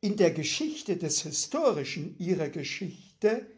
in 0.00 0.16
der 0.16 0.30
Geschichte 0.30 0.96
des 0.96 1.22
Historischen 1.22 2.16
ihrer 2.20 2.50
Geschichte 2.50 3.50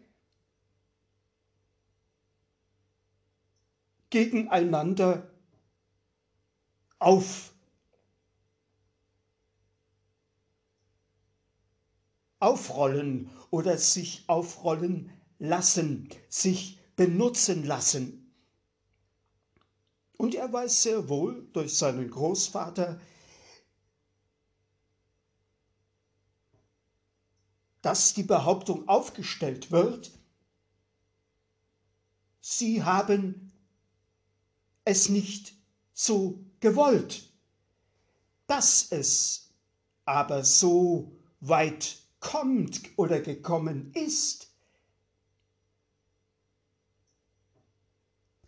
gegeneinander 4.11 5.31
auf 6.99 7.53
aufrollen 12.41 13.31
oder 13.51 13.79
sich 13.79 14.25
aufrollen 14.29 15.11
lassen, 15.39 16.09
sich 16.29 16.79
benutzen 16.97 17.65
lassen. 17.65 18.33
Und 20.17 20.35
er 20.35 20.53
weiß 20.53 20.83
sehr 20.83 21.09
wohl 21.09 21.49
durch 21.53 21.77
seinen 21.77 22.11
Großvater, 22.11 23.01
dass 27.83 28.15
die 28.15 28.25
Behauptung 28.25 28.89
aufgestellt 28.89 29.71
wird, 29.71 30.11
sie 32.41 32.83
haben 32.83 33.48
es 34.89 35.11
nicht 35.11 35.53
so 35.93 36.43
gewollt. 36.61 37.31
Dass 38.47 38.91
es 38.91 39.51
aber 40.07 40.45
so 40.45 41.13
weit 41.41 41.99
kommt 42.21 42.81
oder 42.97 43.21
gekommen 43.21 43.93
ist, 43.93 44.51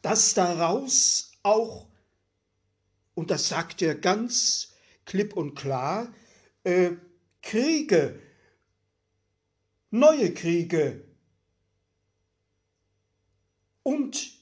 dass 0.01 0.33
daraus 0.33 1.33
auch, 1.43 1.87
und 3.15 3.31
das 3.31 3.49
sagt 3.49 3.83
er 3.83 3.95
ganz 3.95 4.73
klipp 5.05 5.37
und 5.37 5.55
klar, 5.55 6.11
äh, 6.65 6.93
Kriege, 7.43 8.19
neue 9.91 10.33
Kriege 10.33 11.05
und 13.83 14.40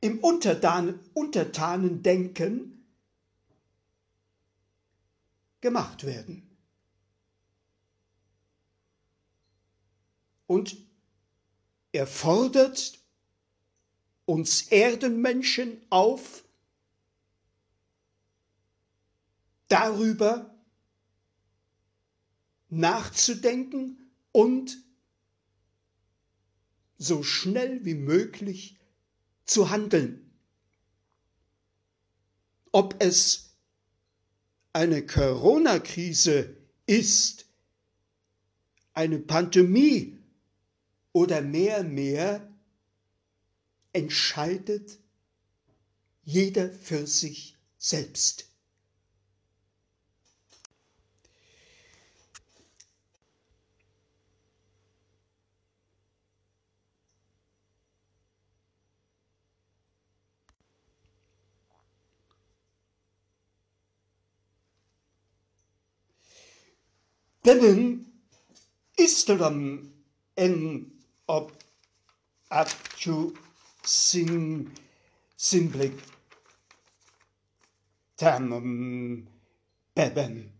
im 0.00 0.18
Untertan 0.20 0.98
Untertanendenken 1.14 2.86
gemacht 5.60 6.04
werden. 6.04 6.46
Und 10.46 10.76
er 11.92 12.06
fordert 12.06 12.98
uns 14.24 14.62
Erdenmenschen 14.70 15.80
auf, 15.90 16.44
darüber 19.68 20.52
nachzudenken 22.68 24.10
und 24.32 24.82
so 26.98 27.22
schnell 27.22 27.84
wie 27.84 27.94
möglich 27.94 28.79
zu 29.50 29.68
handeln. 29.68 30.30
Ob 32.70 32.94
es 33.02 33.50
eine 34.72 35.04
Corona-Krise 35.04 36.56
ist, 36.86 37.46
eine 38.94 39.18
Pandemie 39.18 40.16
oder 41.12 41.40
mehr, 41.40 41.82
mehr 41.82 42.48
entscheidet 43.92 44.98
jeder 46.22 46.70
für 46.70 47.08
sich 47.08 47.56
selbst. 47.76 48.49
Denn 67.44 68.06
Islam 68.96 69.90
en 70.36 70.92
ob 71.26 71.52
zu 72.98 73.34
sin 73.82 74.70
simple 75.36 75.92
tamum 78.16 79.26
bebem. 79.94 80.59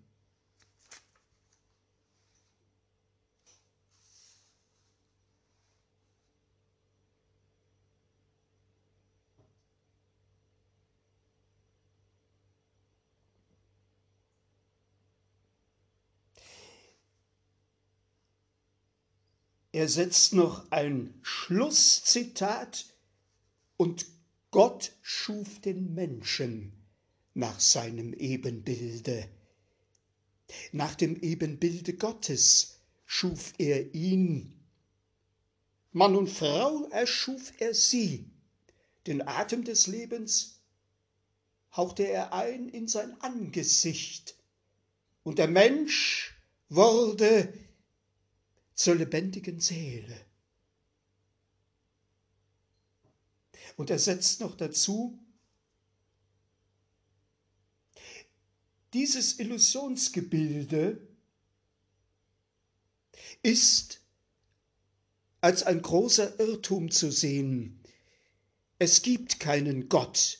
Er 19.80 19.88
setzt 19.88 20.34
noch 20.34 20.70
ein 20.70 21.18
Schlusszitat 21.22 22.84
und 23.78 24.04
Gott 24.50 24.92
schuf 25.00 25.58
den 25.62 25.94
Menschen 25.94 26.74
nach 27.32 27.58
seinem 27.60 28.12
Ebenbilde. 28.12 29.26
Nach 30.72 30.94
dem 30.94 31.16
Ebenbilde 31.16 31.94
Gottes 31.94 32.80
schuf 33.06 33.54
er 33.56 33.94
ihn. 33.94 34.52
Mann 35.92 36.14
und 36.14 36.28
Frau 36.28 36.86
erschuf 36.90 37.50
er 37.58 37.72
sie. 37.72 38.26
Den 39.06 39.26
Atem 39.26 39.64
des 39.64 39.86
Lebens 39.86 40.60
hauchte 41.74 42.06
er 42.06 42.34
ein 42.34 42.68
in 42.68 42.86
sein 42.86 43.18
Angesicht. 43.22 44.36
Und 45.22 45.38
der 45.38 45.48
Mensch 45.48 46.36
wurde 46.68 47.50
zur 48.80 48.94
lebendigen 48.94 49.60
Seele. 49.60 50.24
Und 53.76 53.90
er 53.90 53.98
setzt 53.98 54.40
noch 54.40 54.56
dazu, 54.56 55.18
dieses 58.94 59.38
Illusionsgebilde 59.38 61.06
ist 63.42 64.00
als 65.42 65.62
ein 65.62 65.82
großer 65.82 66.40
Irrtum 66.40 66.90
zu 66.90 67.12
sehen. 67.12 67.82
Es 68.78 69.02
gibt 69.02 69.40
keinen 69.40 69.90
Gott, 69.90 70.38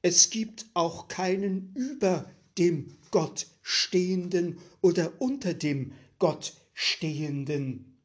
es 0.00 0.30
gibt 0.30 0.66
auch 0.74 1.08
keinen 1.08 1.74
über 1.74 2.32
dem 2.56 2.96
Gott 3.10 3.48
stehenden 3.62 4.60
oder 4.80 5.20
unter 5.20 5.54
dem 5.54 5.92
Gott 6.20 6.59
Stehenden. 6.82 7.98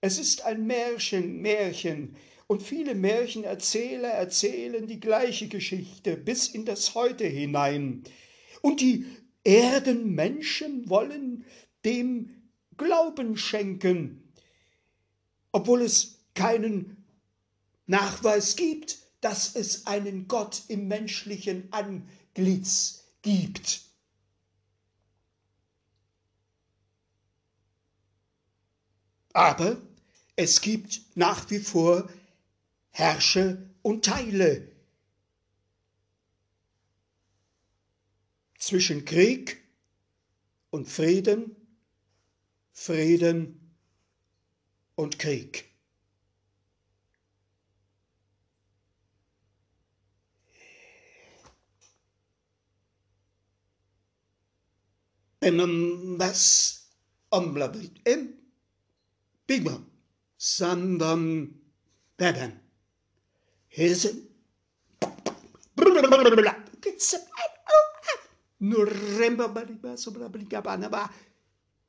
Es 0.00 0.20
ist 0.20 0.44
ein 0.44 0.64
Märchen, 0.64 1.42
Märchen, 1.42 2.14
und 2.46 2.62
viele 2.62 2.94
Märchenerzähler 2.94 4.10
erzählen 4.10 4.86
die 4.86 5.00
gleiche 5.00 5.48
Geschichte 5.48 6.16
bis 6.16 6.46
in 6.46 6.64
das 6.64 6.94
Heute 6.94 7.26
hinein. 7.26 8.04
Und 8.62 8.80
die 8.80 9.06
Erdenmenschen 9.42 10.88
wollen 10.88 11.44
dem 11.84 12.30
Glauben 12.76 13.36
schenken, 13.36 14.32
obwohl 15.50 15.82
es 15.82 16.20
keinen 16.34 17.04
Nachweis 17.88 18.54
gibt, 18.54 18.98
dass 19.20 19.56
es 19.56 19.88
einen 19.88 20.28
Gott 20.28 20.62
im 20.68 20.86
menschlichen 20.86 21.72
Antlitz 21.72 23.02
gibt. 23.22 23.89
Aber 29.32 29.80
es 30.36 30.60
gibt 30.60 31.00
nach 31.14 31.48
wie 31.50 31.60
vor 31.60 32.08
Herrsche 32.90 33.70
und 33.82 34.04
Teile 34.04 34.70
zwischen 38.58 39.04
Krieg 39.04 39.62
und 40.70 40.88
Frieden, 40.88 41.56
Frieden 42.72 43.74
und 44.94 45.18
Krieg. 45.18 45.66
omlabit 57.32 58.00
em 58.04 58.20
bigma 58.20 58.39
sandam 58.39 58.39
nuremba 68.60 69.48
baliba 69.48 69.96
sobra 69.96 70.28
bliga 70.28 70.60
banaba 70.62 71.10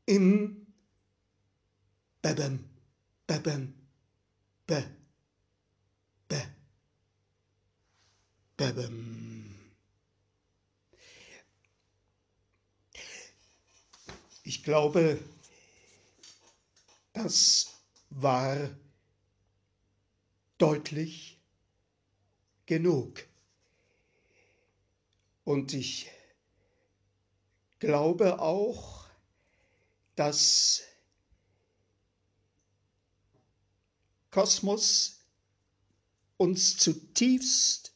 im 0.08 0.56
beben 2.24 2.54
beben 3.28 3.62
be 4.68 4.80
be 6.30 6.42
beben 8.58 8.98
Ich 14.44 14.64
glaube, 14.64 15.20
das 17.14 17.74
war 18.10 18.70
deutlich 20.58 21.40
genug. 22.66 23.26
Und 25.44 25.74
ich 25.74 26.10
glaube 27.80 28.40
auch, 28.40 29.08
dass 30.16 30.84
Kosmos 34.30 35.20
uns 36.38 36.78
zutiefst 36.78 37.94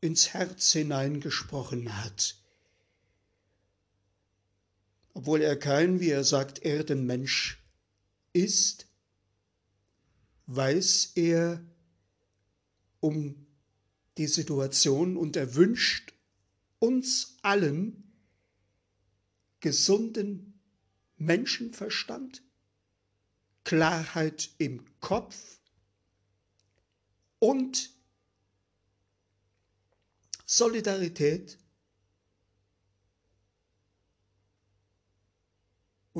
ins 0.00 0.32
Herz 0.32 0.72
hineingesprochen 0.72 1.96
hat 2.02 2.39
obwohl 5.14 5.42
er 5.42 5.58
kein, 5.58 6.00
wie 6.00 6.10
er 6.10 6.24
sagt, 6.24 6.64
Erdenmensch 6.64 7.62
ist, 8.32 8.86
weiß 10.46 11.12
er 11.14 11.64
um 13.00 13.46
die 14.18 14.26
Situation 14.26 15.16
und 15.16 15.36
er 15.36 15.54
wünscht 15.54 16.12
uns 16.78 17.36
allen 17.42 18.12
gesunden 19.60 20.60
Menschenverstand, 21.16 22.42
Klarheit 23.64 24.50
im 24.58 24.84
Kopf 25.00 25.60
und 27.38 27.90
Solidarität 30.46 31.59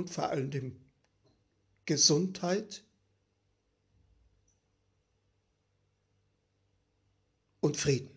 und 0.01 0.09
vor 0.11 0.31
allem 0.31 0.75
Gesundheit 1.85 2.83
und 7.61 7.77
Frieden. 7.77 8.09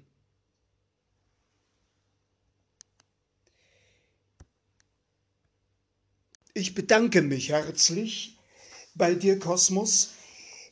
Ich 6.54 6.74
bedanke 6.74 7.22
mich 7.22 7.50
herzlich 7.50 8.38
bei 8.96 9.14
dir, 9.16 9.40
Kosmos. 9.40 10.12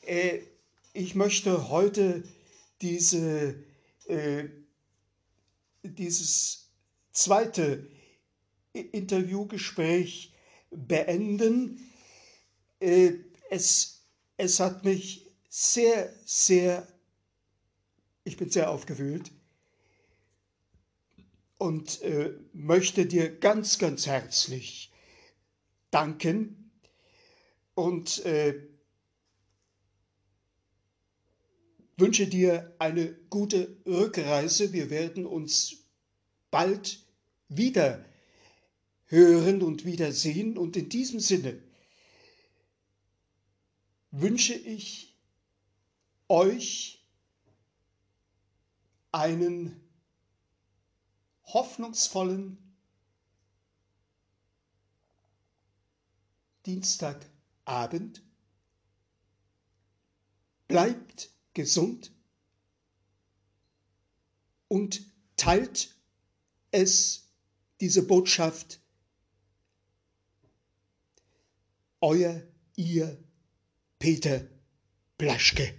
Äh, 0.06 0.38
ich 0.94 1.14
möchte 1.14 1.68
heute 1.68 2.24
diese, 2.80 3.62
äh, 4.06 4.48
dieses 5.82 6.70
zweite 7.12 7.86
Interviewgespräch 8.72 10.31
beenden. 10.72 11.90
Äh, 12.80 13.12
es, 13.50 14.04
es 14.36 14.60
hat 14.60 14.84
mich 14.84 15.30
sehr, 15.48 16.12
sehr, 16.24 16.86
ich 18.24 18.36
bin 18.36 18.50
sehr 18.50 18.70
aufgewühlt 18.70 19.30
und 21.58 22.02
äh, 22.02 22.32
möchte 22.52 23.06
dir 23.06 23.38
ganz, 23.38 23.78
ganz 23.78 24.06
herzlich 24.06 24.90
danken 25.90 26.72
und 27.74 28.24
äh, 28.24 28.68
wünsche 31.96 32.26
dir 32.26 32.74
eine 32.78 33.12
gute 33.30 33.76
Rückreise. 33.86 34.72
Wir 34.72 34.90
werden 34.90 35.26
uns 35.26 35.84
bald 36.50 37.04
wieder 37.48 38.04
hören 39.12 39.62
und 39.62 39.84
wiedersehen. 39.84 40.56
Und 40.56 40.74
in 40.76 40.88
diesem 40.88 41.20
Sinne 41.20 41.62
wünsche 44.10 44.54
ich 44.54 45.14
euch 46.28 47.06
einen 49.12 49.78
hoffnungsvollen 51.44 52.56
Dienstagabend. 56.64 58.22
Bleibt 60.68 61.30
gesund 61.52 62.12
und 64.68 65.04
teilt 65.36 65.94
es, 66.70 67.28
diese 67.80 68.06
Botschaft, 68.06 68.81
Euer, 72.04 72.42
ihr 72.74 73.16
Peter 74.00 74.40
Blaschke. 75.18 75.72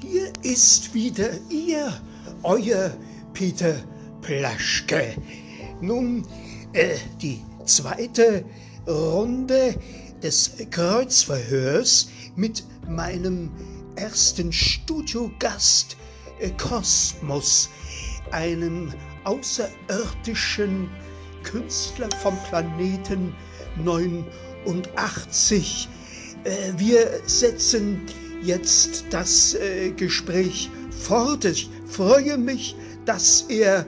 Hier 0.00 0.32
ist 0.42 0.94
wieder 0.94 1.28
ihr, 1.50 1.92
euer 2.44 2.96
Peter 3.34 3.74
Plaschke. 4.22 5.14
Nun, 5.82 6.26
äh, 6.72 6.96
die 7.20 7.42
zweite 7.66 8.46
Runde 8.88 9.74
des 10.22 10.52
Kreuzverhörs 10.70 12.08
mit 12.36 12.62
meinem 12.88 13.50
ersten 13.96 14.52
Studiogast 14.52 15.96
äh, 16.40 16.50
Kosmos, 16.50 17.68
einem 18.30 18.92
außerirdischen 19.24 20.88
Künstler 21.42 22.08
vom 22.22 22.36
Planeten 22.48 23.34
89. 23.84 25.88
Äh, 26.44 26.72
wir 26.76 27.20
setzen 27.26 28.02
jetzt 28.42 29.04
das 29.10 29.54
äh, 29.54 29.90
Gespräch 29.90 30.70
fort. 30.90 31.44
Ich 31.44 31.68
freue 31.86 32.38
mich, 32.38 32.76
dass 33.04 33.42
er 33.48 33.84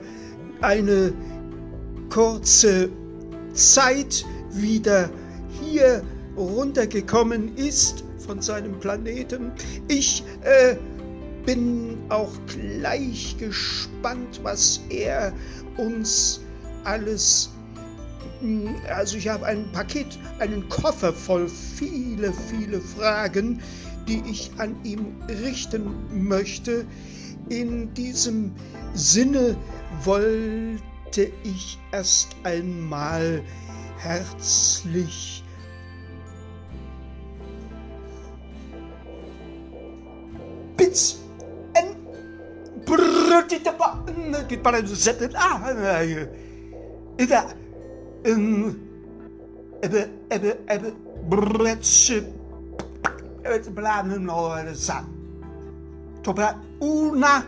eine 0.61 1.13
kurze 2.09 2.89
Zeit 3.53 4.25
wieder 4.53 5.09
hier 5.61 6.03
runtergekommen 6.35 7.55
ist 7.57 8.03
von 8.19 8.41
seinem 8.41 8.79
Planeten. 8.79 9.51
Ich 9.87 10.23
äh, 10.43 10.75
bin 11.45 11.97
auch 12.09 12.31
gleich 12.47 13.35
gespannt, 13.37 14.39
was 14.43 14.81
er 14.89 15.33
uns 15.77 16.41
alles 16.83 17.49
also 18.89 19.17
ich 19.17 19.27
habe 19.27 19.45
ein 19.45 19.71
Paket, 19.71 20.17
einen 20.39 20.67
Koffer 20.69 21.13
voll 21.13 21.47
viele, 21.47 22.33
viele 22.33 22.81
Fragen, 22.81 23.61
die 24.07 24.21
ich 24.29 24.51
an 24.57 24.75
ihn 24.83 25.15
richten 25.43 25.91
möchte. 26.27 26.85
In 27.49 27.93
diesem 27.93 28.51
Sinne 28.93 29.55
wollte 30.03 31.31
ich 31.43 31.77
erst 31.91 32.29
einmal 32.43 33.43
herzlich. 34.01 35.43
Pits 40.75 41.19
en 41.73 41.95
brutitapa. 42.85 44.03
Ik 44.47 44.61
kan 44.61 44.73
het 44.73 44.89
zetten. 44.89 45.33
Ah, 45.35 45.61
ja. 47.17 47.45
Een. 48.21 48.77
Ebbe, 49.79 50.09
ebbe, 50.27 50.59
ebbe. 50.65 50.93
Bretse. 51.29 52.23
Het 53.41 53.73
bladen 53.73 54.29
al 54.29 54.51
zat. 54.73 55.03
Topla. 56.21 56.59
Una. 56.79 57.45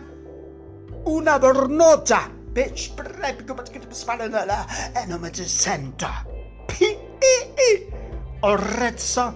Una 1.04 1.38
dornota. 1.38 2.20
Bitch, 2.52 2.94
begrijp 2.94 3.40
ik 3.40 3.50
om 3.50 3.56
het 3.56 3.72
te 3.72 3.88
besparen 3.88 4.48
en 4.92 5.14
om 5.14 5.22
het 5.22 5.34
te 5.34 5.44
zenden. 5.44 6.33
Orrezza 8.44 9.34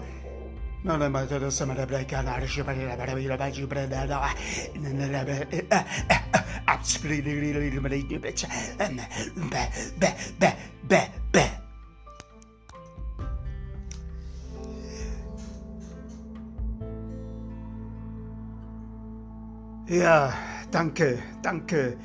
non 0.81 1.01
è 1.03 1.07
mai 1.07 1.27
semana 1.51 1.85
blanca 1.85 2.21
la 2.21 2.37
risce 2.37 2.63
per 2.63 2.77
la 2.77 2.95
per 2.95 3.25
la 3.25 3.35
baci 3.35 3.65
prende 3.65 4.05
la 4.05 4.33
non 4.73 5.13
è 5.13 5.57
absolutely 6.65 8.17
bitch 8.19 8.45
be 8.77 9.69
be 9.97 10.15
be 10.37 10.55
be 10.87 11.11
be 11.31 11.57
Ja, 19.91 20.31
danke, 20.69 21.17
danke, 21.41 21.97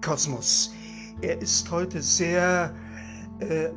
Kosmos. 0.00 0.72
Er 1.20 1.42
ist 1.42 1.68
heute 1.68 2.00
sehr 2.00 2.72
äh, 3.40 3.70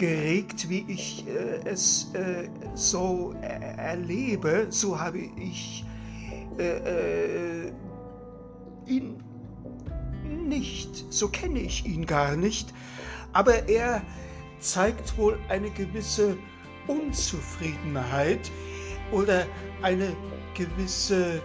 aufgeregt, 0.00 0.68
wie 0.70 0.84
ich 0.88 1.26
äh, 1.26 1.68
es 1.68 2.10
äh, 2.14 2.48
so 2.74 3.34
erlebe. 3.42 4.66
So 4.70 4.98
habe 4.98 5.18
ich 5.18 5.84
äh, 6.58 7.66
äh, 7.66 7.72
ihn 8.86 9.22
nicht, 10.24 11.04
so 11.10 11.28
kenne 11.28 11.60
ich 11.60 11.86
ihn 11.86 12.06
gar 12.06 12.34
nicht, 12.34 12.72
aber 13.32 13.68
er 13.68 14.02
zeigt 14.58 15.16
wohl 15.18 15.38
eine 15.48 15.70
gewisse 15.70 16.36
Unzufriedenheit 16.86 18.50
oder 19.12 19.46
eine 19.82 20.16
gewisse, 20.54 21.40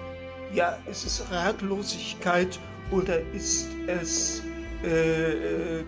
ja, 0.53 0.78
ist 0.89 1.06
es 1.06 1.30
Ratlosigkeit 1.30 2.60
oder 2.91 3.20
ist 3.34 3.68
es 3.88 4.41
äh, 4.84 5.80
äh, 5.80 5.86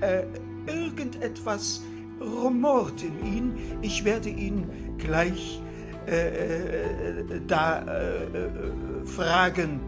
äh, 0.00 0.24
irgendetwas 0.66 1.82
rumort 2.20 3.02
in 3.02 3.24
ihn? 3.24 3.52
Ich 3.82 4.04
werde 4.04 4.28
ihn 4.28 4.66
gleich 4.98 5.60
äh, 6.06 6.28
äh, 6.28 7.40
da 7.46 7.82
äh, 7.82 9.06
fragen. 9.06 9.80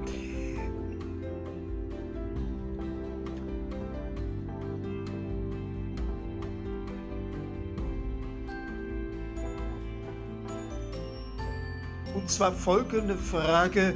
Und 12.15 12.31
zwar 12.31 12.53
folgende 12.53 13.17
Frage. 13.17 13.95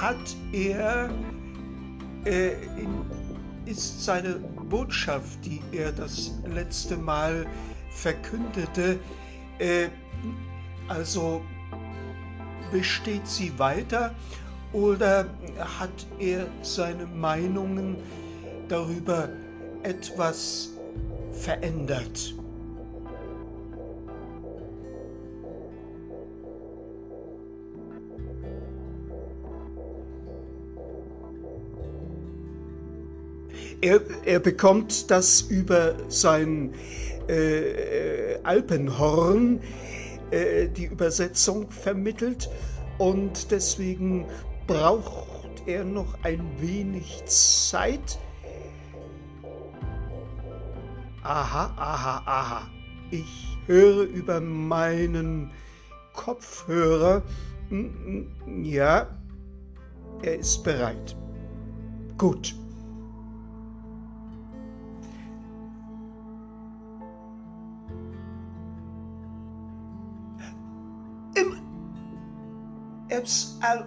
Hat 0.00 0.36
er, 0.52 1.08
äh, 2.26 2.52
in, 2.78 3.04
ist 3.66 4.04
seine 4.04 4.40
Botschaft, 4.68 5.44
die 5.44 5.62
er 5.72 5.92
das 5.92 6.32
letzte 6.46 6.96
Mal 6.96 7.46
verkündete, 7.90 8.98
äh, 9.58 9.88
also 10.88 11.42
besteht 12.70 13.26
sie 13.26 13.56
weiter 13.58 14.14
oder 14.72 15.26
hat 15.78 16.06
er 16.18 16.46
seine 16.62 17.06
Meinungen 17.06 17.96
darüber 18.68 19.28
etwas 19.82 20.70
verändert? 21.32 22.34
Er, 33.82 34.00
er 34.24 34.38
bekommt 34.38 35.10
das 35.10 35.42
über 35.42 35.96
sein 36.08 36.72
äh, 37.26 38.38
Alpenhorn, 38.44 39.60
äh, 40.30 40.68
die 40.68 40.84
Übersetzung 40.84 41.68
vermittelt 41.68 42.48
und 42.98 43.50
deswegen 43.50 44.24
braucht 44.68 45.66
er 45.66 45.84
noch 45.84 46.16
ein 46.22 46.40
wenig 46.60 47.24
Zeit. 47.26 48.20
Aha, 51.24 51.74
aha, 51.76 52.22
aha. 52.24 52.70
Ich 53.10 53.58
höre 53.66 54.04
über 54.04 54.40
meinen 54.40 55.50
Kopfhörer. 56.12 57.22
Hm, 57.68 58.30
hm, 58.44 58.64
ja, 58.64 59.08
er 60.22 60.38
ist 60.38 60.62
bereit. 60.62 61.16
Gut. 62.16 62.54
Eps 73.12 73.60
al 73.60 73.84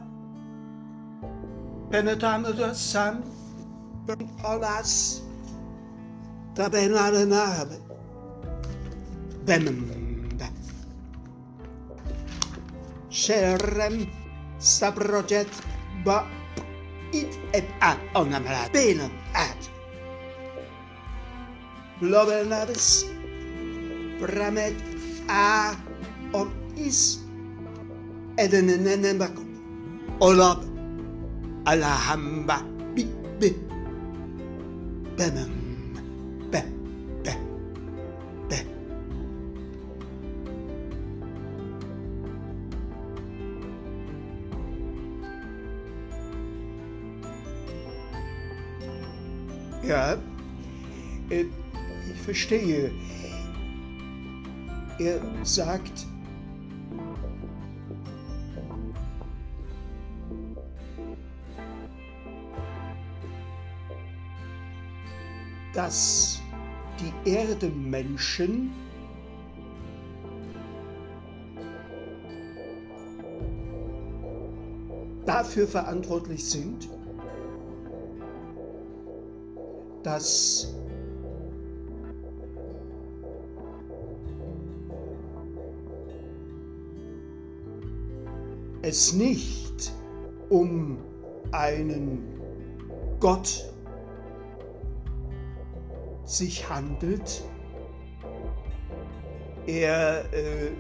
penetano 1.90 2.52
da 2.54 2.74
sam 2.74 3.24
olas 4.46 5.22
da 6.54 6.70
benare 6.70 7.26
nabe 7.26 7.78
bemda 9.46 10.50
Scherem 13.10 14.06
sabroget 14.60 15.50
ba 16.06 16.22
it 17.12 17.34
et 17.54 17.66
at 17.82 17.98
onamra 18.14 18.70
benam 18.74 19.12
at. 19.34 19.58
Lobenades 22.02 23.06
Bramet 24.20 24.76
a 25.30 25.74
om 26.34 26.52
is 26.76 27.25
edenenenembako 28.38 29.42
olab 30.20 30.64
alahamba 31.66 32.62
bi 32.96 33.08
bi. 33.42 33.54
Bemem 35.18 35.52
be 36.52 36.62
be 37.24 37.34
be. 38.50 38.58
Ja, 49.88 50.18
äh, 51.30 51.46
ich 52.12 52.22
verstehe. 52.22 52.92
Er 54.98 55.20
sagt, 55.44 56.08
dass 65.86 66.40
die 67.00 67.30
Erdenmenschen 67.30 68.72
dafür 75.28 75.68
verantwortlich 75.68 76.44
sind, 76.44 76.90
dass 80.02 80.74
es 88.82 89.14
nicht 89.14 89.94
um 90.50 90.98
einen 91.52 92.24
Gott 93.20 93.75
sich 96.26 96.70
handelt. 96.70 97.44
Er 99.66 100.26
äh, 100.34 100.72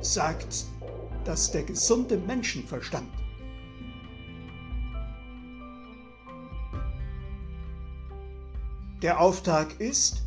sagt, 0.00 0.64
dass 1.24 1.50
der 1.50 1.62
gesunde 1.62 2.16
Menschenverstand 2.16 3.08
der 9.02 9.20
Auftrag 9.20 9.80
ist, 9.80 10.22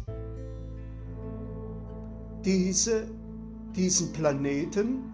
diese, 2.44 3.08
diesen 3.76 4.12
Planeten 4.14 5.14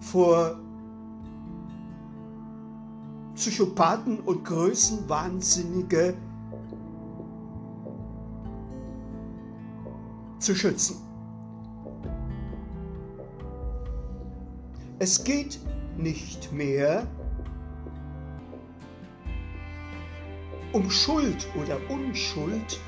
vor 0.00 0.63
Psychopathen 3.44 4.20
und 4.20 4.42
Größenwahnsinnige 4.46 6.14
zu 10.38 10.54
schützen. 10.54 10.96
Es 14.98 15.22
geht 15.22 15.60
nicht 15.98 16.52
mehr 16.52 17.06
um 20.72 20.88
Schuld 20.88 21.46
oder 21.62 21.78
Unschuld. 21.90 22.80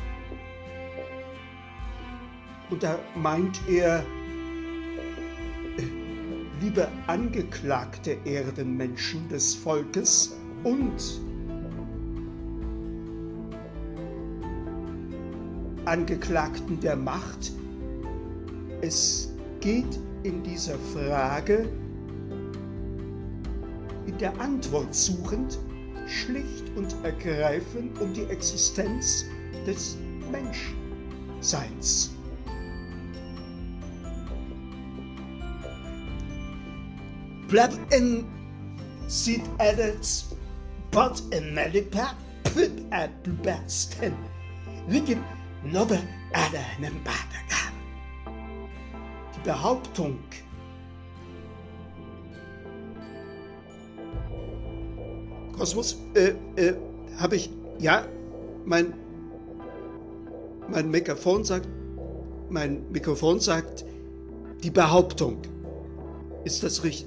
Und 2.71 2.83
da 2.83 2.99
meint 3.15 3.61
er, 3.69 4.07
liebe 6.63 6.89
angeklagte 7.09 8.17
Erdenmenschen 8.25 9.29
des 9.29 9.55
Volkes 9.55 10.35
und 10.65 11.21
Angeklagten 15.85 16.81
der 16.81 16.97
Macht, 16.97 17.53
es 18.81 19.33
geht 19.61 19.99
in 20.25 20.43
dieser 20.43 20.79
Frage 20.79 21.69
in 24.07 24.19
der 24.19 24.39
Antwort 24.41 24.95
suchend 24.95 25.59
schlicht 26.07 26.71
und 26.77 26.95
ergreifend 27.05 28.01
um 28.01 28.13
die 28.13 28.25
Existenz 28.25 29.25
des 29.67 29.97
Menschseins. 30.31 32.11
Bleib 37.49 37.73
in 37.93 38.25
Sid 39.07 39.43
Edits 39.59 40.37
Bot 40.97 41.21
America 41.35 42.15
Pip 42.43 42.73
at 42.91 43.11
Besten. 43.43 44.17
Wicked 44.89 45.19
Nobel 45.63 46.01
Adam 46.33 46.95
Badaga. 47.05 47.71
Die 49.35 49.41
Behauptung, 49.45 50.19
Kosmos, 55.53 55.99
äh, 56.15 56.33
äh, 56.57 56.75
habe 57.19 57.37
ich, 57.37 57.51
ja, 57.79 58.07
mein, 58.65 58.95
mein 60.67 60.91
Mikrofon 60.91 61.45
sagt, 61.45 61.69
mein 62.49 62.91
Mikrofon 62.91 63.39
sagt, 63.39 63.85
die 64.63 64.71
Behauptung. 64.71 65.43
Ist 66.45 66.63
das 66.63 66.83
richtig? 66.85 67.07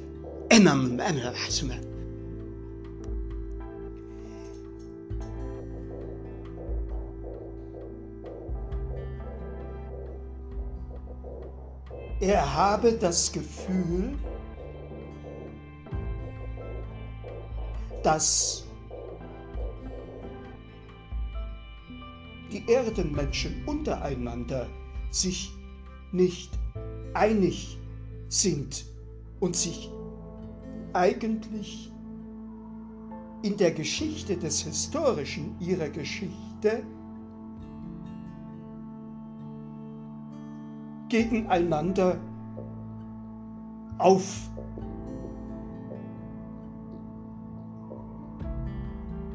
Er 12.21 12.53
habe 12.53 12.93
das 12.93 13.31
Gefühl, 13.31 14.17
dass 18.03 18.65
die 22.51 22.69
Erdenmenschen 22.69 23.63
untereinander 23.65 24.67
sich 25.11 25.51
nicht 26.11 26.51
einig 27.13 27.77
sind 28.27 28.85
und 29.39 29.55
sich 29.55 29.89
eigentlich 30.91 31.91
in 33.43 33.55
der 33.55 33.71
Geschichte 33.71 34.35
des 34.35 34.61
Historischen 34.63 35.55
ihrer 35.61 35.87
Geschichte 35.87 36.83
gegeneinander 41.09 42.17
auf 43.97 44.49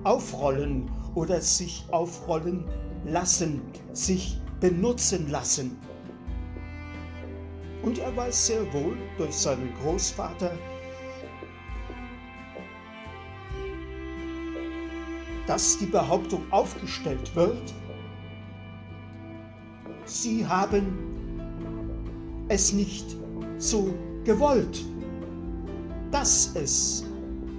aufrollen 0.04 0.90
oder 1.14 1.40
sich 1.40 1.84
aufrollen 1.90 2.64
lassen, 3.04 3.62
sich 3.92 4.40
benutzen 4.60 5.30
lassen. 5.30 5.76
Und 7.82 7.98
er 7.98 8.16
weiß 8.16 8.46
sehr 8.46 8.72
wohl 8.72 8.96
durch 9.18 9.34
seinen 9.34 9.72
Großvater, 9.82 10.52
dass 15.46 15.78
die 15.78 15.86
Behauptung 15.86 16.42
aufgestellt 16.50 17.34
wird, 17.36 17.74
sie 20.06 20.46
haben 20.46 21.14
es 22.48 22.72
nicht 22.72 23.16
so 23.58 23.92
gewollt, 24.24 24.84
dass 26.10 26.54
es 26.54 27.04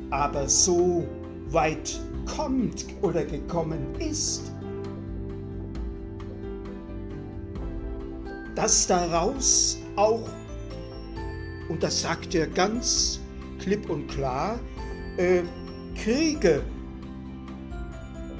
aber 0.09 0.47
so 0.47 1.05
weit 1.49 1.99
kommt 2.25 2.85
oder 3.01 3.23
gekommen 3.23 3.95
ist, 3.99 4.51
dass 8.55 8.87
daraus 8.87 9.77
auch, 9.95 10.27
und 11.69 11.83
das 11.83 12.01
sagt 12.01 12.33
er 12.35 12.47
ganz 12.47 13.19
klipp 13.59 13.89
und 13.89 14.07
klar, 14.07 14.59
äh, 15.17 15.41
Kriege, 15.95 16.61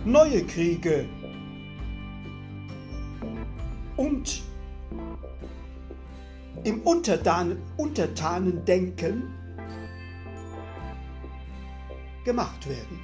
neue 0.06 0.44
Kriege 0.44 1.06
und 3.98 4.44
im 6.66 6.82
Untertan 6.82 7.58
Untertanendenken 7.78 9.32
gemacht 12.26 12.68
werden. 12.68 13.00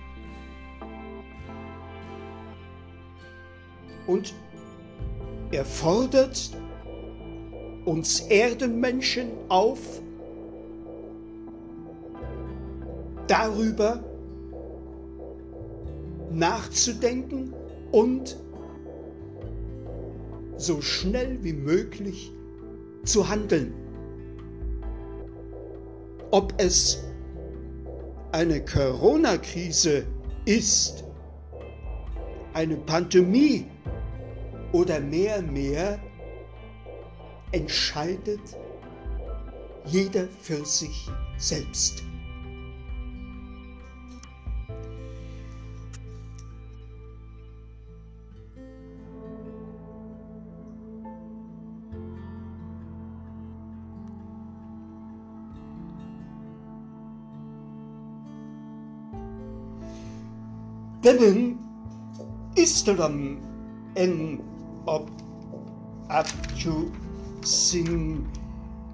Und 4.08 4.34
er 5.52 5.64
fordert 5.64 6.50
uns 7.86 8.22
Erdenmenschen 8.22 9.30
auf, 9.48 10.02
darüber 13.28 14.04
nachzudenken 16.32 17.54
und 17.92 18.38
so 20.58 20.82
schnell 20.82 21.44
wie 21.44 21.54
möglich 21.54 22.34
zu 23.04 23.28
handeln. 23.28 23.74
Ob 26.32 26.54
es 26.58 27.04
eine 28.32 28.64
Corona-Krise 28.64 30.06
ist, 30.46 31.04
eine 32.54 32.78
Pandemie 32.78 33.66
oder 34.72 35.00
mehr, 35.00 35.42
mehr 35.42 36.00
entscheidet 37.52 38.40
jeder 39.86 40.28
für 40.40 40.64
sich 40.66 41.10
selbst. 41.38 42.04
Benim 61.04 61.58
isterim 62.56 63.42
in 63.98 64.38
ob 64.86 65.10
aptu 66.10 66.94
sin 67.42 68.22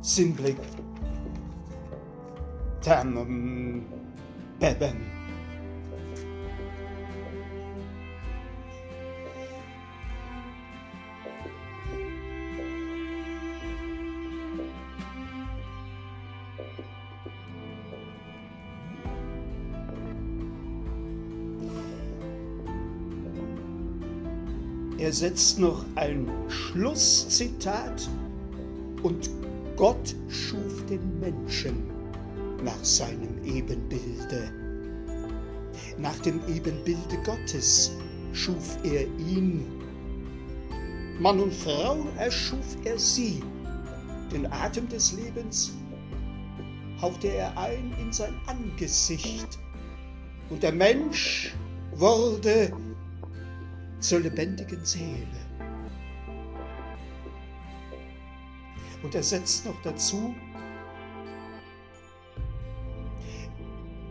simple 0.01 0.55
tamam 2.79 3.83
bebem. 4.59 5.16
Setzt 25.17 25.57
noch 25.57 25.83
ein 25.95 26.29
Schlusszitat 26.47 28.07
und 29.01 29.31
Gott 29.75 30.15
schuf 30.29 30.85
den 30.85 31.19
Menschen 31.19 31.89
nach 32.63 32.85
seinem 32.85 33.43
Ebenbilde. 33.43 34.51
Nach 35.97 36.19
dem 36.19 36.39
Ebenbilde 36.47 37.17
Gottes 37.25 37.93
schuf 38.31 38.77
er 38.83 39.07
ihn. 39.17 39.65
Mann 41.19 41.39
und 41.39 41.51
Frau 41.51 42.05
erschuf 42.19 42.77
er 42.83 42.99
sie. 42.99 43.41
Den 44.31 44.45
Atem 44.53 44.87
des 44.87 45.13
Lebens 45.13 45.71
hauchte 47.01 47.29
er 47.29 47.57
ein 47.57 47.91
in 47.99 48.13
sein 48.13 48.35
Angesicht. 48.45 49.57
Und 50.51 50.61
der 50.61 50.73
Mensch 50.73 51.55
wurde 51.95 52.71
zur 54.07 54.21
lebendigen 54.21 54.85
Seele. 54.85 55.27
Und 59.03 59.13
er 59.13 59.21
setzt 59.23 59.65
noch 59.65 59.81
dazu, 59.81 60.33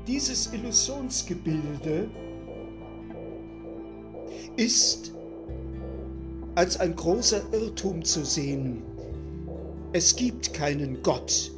dieses 0.06 0.52
Illusionsgebilde 0.52 2.10
ist 4.56 5.14
als 6.56 6.78
ein 6.78 6.94
großer 6.94 7.40
Irrtum 7.52 8.04
zu 8.04 8.22
sehen. 8.22 8.82
Es 9.94 10.14
gibt 10.14 10.52
keinen 10.52 11.02
Gott. 11.02 11.50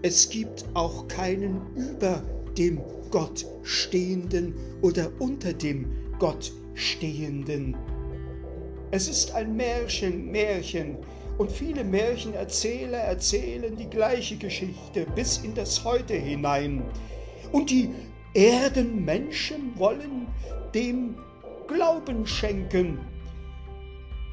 Es 0.00 0.30
gibt 0.30 0.64
auch 0.72 1.06
keinen 1.08 1.60
über 1.76 2.22
dem 2.56 2.80
Gott 3.10 3.44
stehenden 3.62 4.54
oder 4.80 5.12
unter 5.18 5.52
dem 5.52 5.92
Gott 6.18 6.52
Stehenden. 6.74 7.76
Es 8.90 9.08
ist 9.08 9.34
ein 9.34 9.56
Märchen, 9.56 10.30
Märchen, 10.30 10.98
und 11.38 11.50
viele 11.50 11.82
Märchenerzähler 11.82 12.98
erzählen 12.98 13.74
die 13.76 13.88
gleiche 13.88 14.36
Geschichte 14.36 15.06
bis 15.14 15.38
in 15.38 15.54
das 15.54 15.82
Heute 15.82 16.14
hinein. 16.14 16.82
Und 17.52 17.70
die 17.70 17.90
Erdenmenschen 18.34 19.76
wollen 19.78 20.26
dem 20.74 21.16
Glauben 21.66 22.26
schenken, 22.26 22.98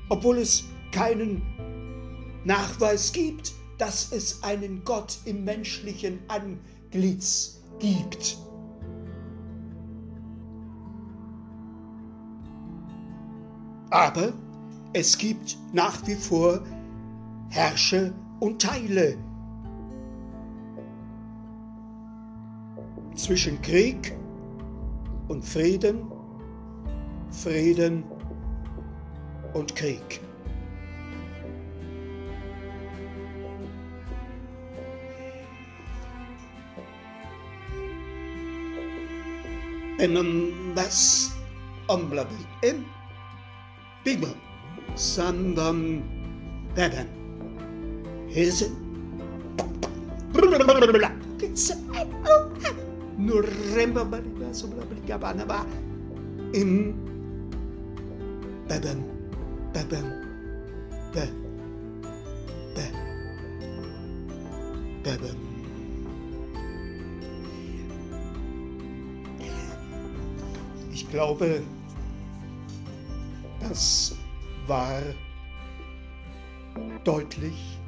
obwohl 0.10 0.40
es 0.40 0.66
keinen 0.92 1.42
Nachweis 2.44 3.12
gibt, 3.12 3.54
dass 3.78 4.12
es 4.12 4.44
einen 4.44 4.84
Gott 4.84 5.18
im 5.26 5.46
menschlichen 5.46 6.20
Antlitz 6.28 7.62
gibt. 7.80 8.38
Aber 13.90 14.34
es 14.94 15.18
gibt 15.18 15.58
nach 15.74 16.06
wie 16.06 16.16
vor 16.16 16.62
Herrsche 17.50 18.14
und 18.40 18.62
Teile. 18.62 19.18
Zwischen 23.16 23.62
Krieg 23.62 24.16
und 25.28 25.44
Frieden, 25.44 26.12
Frieden 27.32 28.04
und 29.54 29.76
Krieg. 29.76 30.22
En 39.98 40.16
das 40.76 41.32
omblabel 41.88 42.38
im 42.62 42.86
Is 44.10 44.18
it? 48.64 48.72
It's 51.42 51.72
Nuremba 53.20 54.04
baliba 54.10 54.50
sobra 54.50 54.82
blikabana 54.90 55.46
ba 55.46 55.62
in 56.58 56.94
Beben 58.68 59.00
Beben 59.74 60.06
Be 61.14 61.26
Be 62.74 62.86
Beben. 65.04 65.38
Ich 70.94 71.04
glaube, 71.12 71.62
das 73.60 74.16
war 74.68 75.02
deutlich 77.04 77.80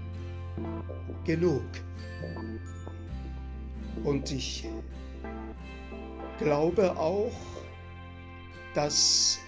genug. 1.23 1.63
Und 4.03 4.31
ich 4.31 4.67
glaube 6.39 6.97
auch, 6.97 7.31
dass 8.73 9.39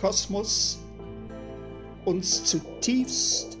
Kosmos 0.00 0.78
uns 2.04 2.44
zutiefst 2.44 3.58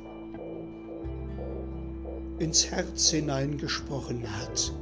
ins 2.38 2.70
Herz 2.70 3.10
hineingesprochen 3.10 4.24
hat 4.38 4.72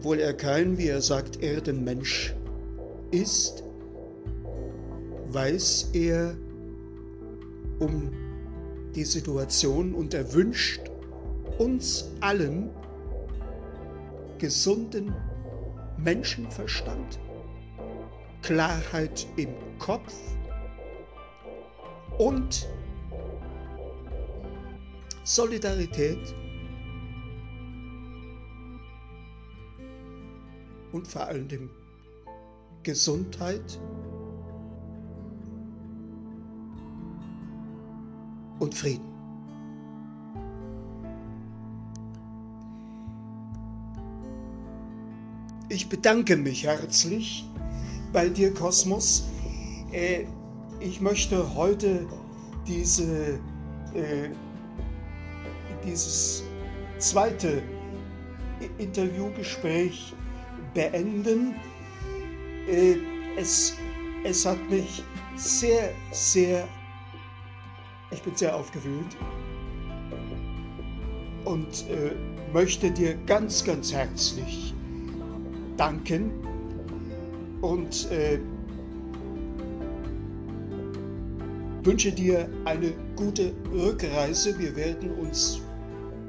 obwohl 0.00 0.18
er 0.18 0.32
kein, 0.32 0.78
wie 0.78 0.88
er 0.88 1.02
sagt, 1.02 1.42
Erdenmensch 1.42 2.34
ist, 3.10 3.64
weiß 5.28 5.90
er 5.92 6.38
um 7.80 8.10
die 8.94 9.04
Situation 9.04 9.94
und 9.94 10.14
er 10.14 10.32
wünscht 10.32 10.80
uns 11.58 12.10
allen 12.20 12.70
gesunden 14.38 15.14
Menschenverstand, 15.98 17.18
Klarheit 18.40 19.26
im 19.36 19.50
Kopf 19.78 20.14
und 22.16 22.66
Solidarität 25.24 26.34
und 30.92 31.06
vor 31.06 31.26
allem 31.26 31.70
Gesundheit 32.82 33.78
und 38.58 38.74
Frieden. 38.74 39.10
Ich 45.68 45.88
bedanke 45.88 46.36
mich 46.36 46.64
herzlich 46.64 47.48
bei 48.12 48.28
dir, 48.28 48.52
Kosmos. 48.52 49.28
Äh, 49.92 50.24
ich 50.80 51.00
möchte 51.00 51.54
heute 51.54 52.06
diese, 52.66 53.38
äh, 53.94 54.30
dieses 55.84 56.42
zweite 56.98 57.62
Interviewgespräch 58.78 60.14
beenden. 60.74 61.54
Äh, 62.68 62.96
es, 63.36 63.76
es 64.24 64.44
hat 64.44 64.58
mich 64.70 65.02
sehr, 65.36 65.92
sehr, 66.12 66.68
ich 68.10 68.22
bin 68.22 68.34
sehr 68.34 68.54
aufgewühlt 68.54 69.16
und 71.44 71.88
äh, 71.88 72.12
möchte 72.52 72.90
dir 72.90 73.14
ganz, 73.26 73.64
ganz 73.64 73.92
herzlich 73.92 74.74
danken 75.76 76.30
und 77.62 78.10
äh, 78.10 78.38
wünsche 81.82 82.12
dir 82.12 82.48
eine 82.64 82.92
gute 83.16 83.52
Rückreise. 83.72 84.58
Wir 84.58 84.74
werden 84.76 85.10
uns 85.12 85.60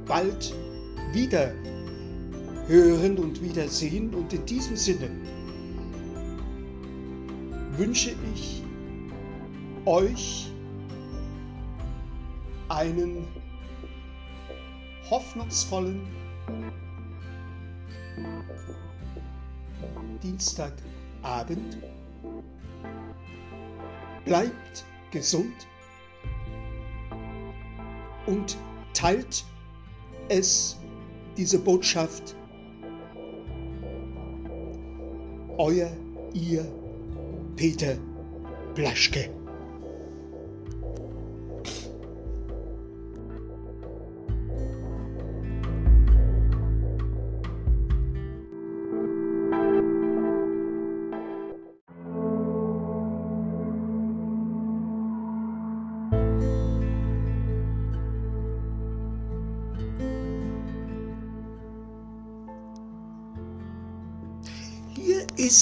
bald 0.06 0.54
wieder 1.14 1.52
hören 2.72 3.18
und 3.18 3.44
wiedersehen. 3.44 4.14
Und 4.16 4.32
in 4.32 4.46
diesem 4.46 4.78
Sinne 4.78 5.10
wünsche 7.78 8.16
ich 8.34 8.64
euch 9.86 10.52
einen 12.70 13.28
hoffnungsvollen 15.10 16.02
Dienstagabend. 20.24 21.78
Bleibt 24.24 24.86
gesund 25.12 25.68
und 28.28 28.56
teilt 28.94 29.44
es, 30.30 30.80
diese 31.36 31.60
Botschaft. 31.60 32.36
Euer, 35.64 35.92
ihr, 36.34 36.66
Peter 37.56 37.96
Blaschke. 38.74 39.30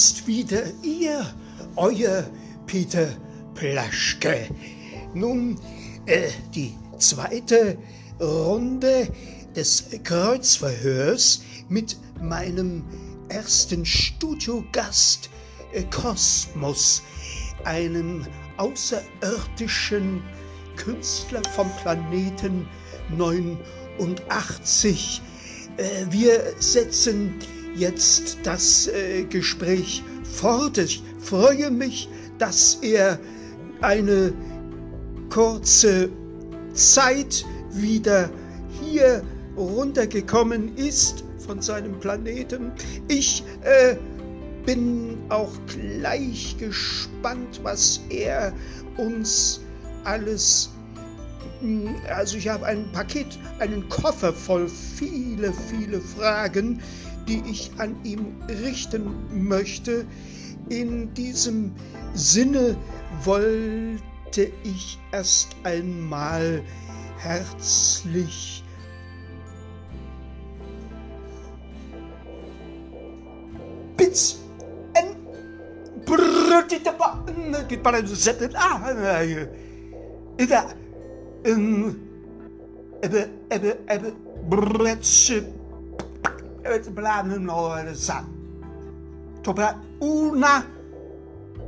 Ist 0.00 0.26
wieder 0.26 0.62
ihr, 0.82 1.26
euer 1.76 2.24
Peter 2.66 3.06
Plaschke. 3.54 4.48
Nun, 5.12 5.60
äh, 6.06 6.30
die 6.54 6.72
zweite 6.96 7.76
Runde 8.18 9.08
des 9.54 9.90
Kreuzverhörs 10.02 11.42
mit 11.68 11.98
meinem 12.18 12.82
ersten 13.28 13.84
Studiogast 13.84 15.28
äh, 15.74 15.82
Kosmos, 15.90 17.02
einem 17.64 18.26
außerirdischen 18.56 20.22
Künstler 20.76 21.42
vom 21.54 21.68
Planeten 21.82 22.66
89. 23.10 25.20
Äh, 25.76 26.06
wir 26.08 26.54
setzen 26.58 27.34
jetzt 27.80 28.38
das 28.42 28.88
äh, 28.88 29.24
Gespräch 29.24 30.04
fort. 30.22 30.78
Ich 30.78 31.02
freue 31.18 31.70
mich, 31.70 32.08
dass 32.38 32.78
er 32.82 33.18
eine 33.80 34.32
kurze 35.30 36.10
Zeit 36.74 37.44
wieder 37.72 38.30
hier 38.82 39.22
runtergekommen 39.56 40.76
ist 40.76 41.24
von 41.38 41.60
seinem 41.62 41.98
Planeten. 41.98 42.70
Ich 43.08 43.42
äh, 43.62 43.96
bin 44.66 45.16
auch 45.30 45.52
gleich 45.66 46.56
gespannt, 46.58 47.60
was 47.62 48.00
er 48.10 48.52
uns 48.98 49.60
alles 50.04 50.70
also 52.08 52.38
ich 52.38 52.48
habe 52.48 52.64
ein 52.64 52.90
Paket, 52.92 53.38
einen 53.58 53.86
Koffer 53.90 54.32
voll 54.32 54.68
viele, 54.68 55.52
viele 55.52 56.00
Fragen, 56.00 56.80
die 57.30 57.42
ich 57.48 57.70
an 57.78 57.94
ihn 58.02 58.34
richten 58.48 59.14
möchte. 59.48 60.04
In 60.68 61.14
diesem 61.14 61.72
Sinne 62.12 62.76
wollte 63.24 64.50
ich 64.64 64.98
erst 65.12 65.54
einmal 65.62 66.62
herzlich 67.18 68.64
Bits 73.96 74.40
en 74.94 75.14
den 77.92 78.06
Setten 78.06 78.56
ah 78.56 78.90
in 81.44 81.96
ebe 83.02 83.30
ebe 83.88 84.12
Blannosa. 86.78 88.26
Una, 89.98 90.66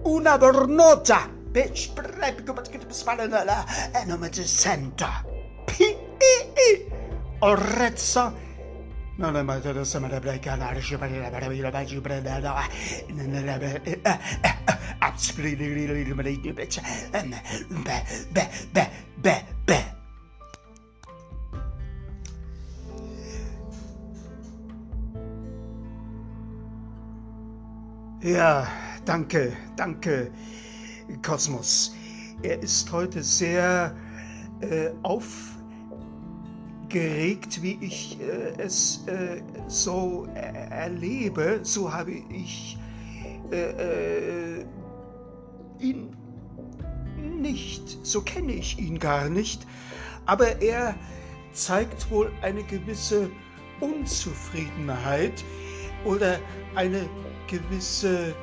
una 0.05 0.39
bornozza 0.39 1.29
per 1.51 1.73
spalare 1.75 3.29
la 3.29 3.65
enoma 3.93 4.29
di 4.29 4.47
senta. 4.47 5.25
P.E.E. 5.65 6.87
Orrezza. 7.41 8.33
Non 9.17 9.37
è 9.37 9.43
mai 9.43 9.61
stato 9.61 9.85
sempre 9.85 10.17
applicata, 10.17 10.71
ricevere 10.71 11.19
la 11.19 11.31
meraviglia, 11.31 11.71
ma 11.71 11.85
ci 11.85 12.01
prende 12.01 12.39
la... 12.41 12.63
Beh, 18.31 18.51
beh, 18.71 18.91
beh, 19.17 19.45
beh. 19.65 20.01
Ja, 28.23 28.69
danke, 29.05 29.53
danke, 29.75 30.31
Kosmos. 31.23 31.93
Er 32.45 32.63
ist 32.63 32.93
heute 32.93 33.21
sehr 33.21 33.97
äh, 34.61 34.91
aufgeregt, 35.03 35.61
wie 37.63 37.79
ich 37.81 38.21
äh, 38.21 38.53
es 38.63 39.05
äh, 39.09 39.43
so 39.67 40.29
erlebe. 40.35 41.59
So 41.65 41.93
habe 41.93 42.13
ich 42.13 42.79
äh, 43.51 44.61
äh, 44.61 44.65
ihn 45.81 46.17
nicht, 47.19 47.99
so 48.07 48.21
kenne 48.21 48.53
ich 48.53 48.79
ihn 48.79 49.01
gar 49.01 49.29
nicht. 49.31 49.67
Aber 50.27 50.63
er 50.63 50.95
zeigt 51.53 52.09
wohl 52.09 52.31
eine 52.41 52.63
gewisse 52.63 53.29
Unzufriedenheit 53.81 55.43
oder 56.05 56.39
eine 56.77 57.09
gewisse, 57.53 58.35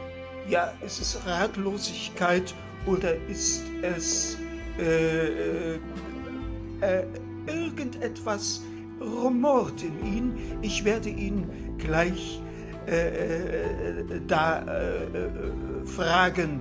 ja, 0.47 0.71
ist 0.85 1.01
es 1.01 1.19
Ratlosigkeit 1.25 2.53
oder 2.85 3.15
ist 3.27 3.63
es 3.81 4.37
äh, 4.79 5.73
äh, 5.73 5.79
äh, 6.81 7.03
irgendetwas 7.47 8.61
rumort 9.01 9.81
in 9.83 10.05
ihn? 10.05 10.33
Ich 10.61 10.85
werde 10.85 11.09
ihn 11.09 11.49
gleich 11.79 12.39
äh, 12.87 13.07
äh, 13.07 14.21
da 14.27 14.61
äh, 14.61 15.85
fragen. 15.85 16.59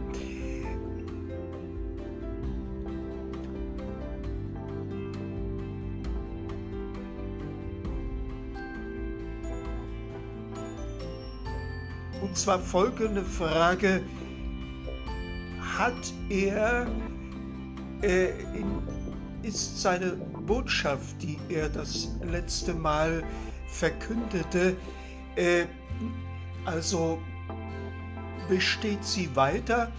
Und 12.29 12.37
zwar 12.37 12.59
folgende 12.59 13.25
Frage. 13.25 14.03
Hat 15.79 16.13
er, 16.29 16.87
äh, 18.03 18.29
in, 18.55 18.83
ist 19.43 19.81
seine 19.81 20.13
Botschaft, 20.47 21.23
die 21.23 21.39
er 21.49 21.71
das 21.71 22.11
letzte 22.23 22.75
Mal 22.75 23.23
verkündete, 23.69 24.77
äh, 25.37 25.65
also 26.67 27.19
besteht 28.49 29.03
sie 29.05 29.35
weiter 29.35 29.91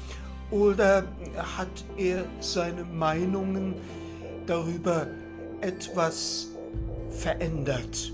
oder 0.52 1.04
hat 1.58 1.84
er 1.98 2.26
seine 2.42 2.84
Meinungen 2.84 3.74
darüber 4.46 5.08
etwas 5.62 6.50
verändert? 7.10 8.12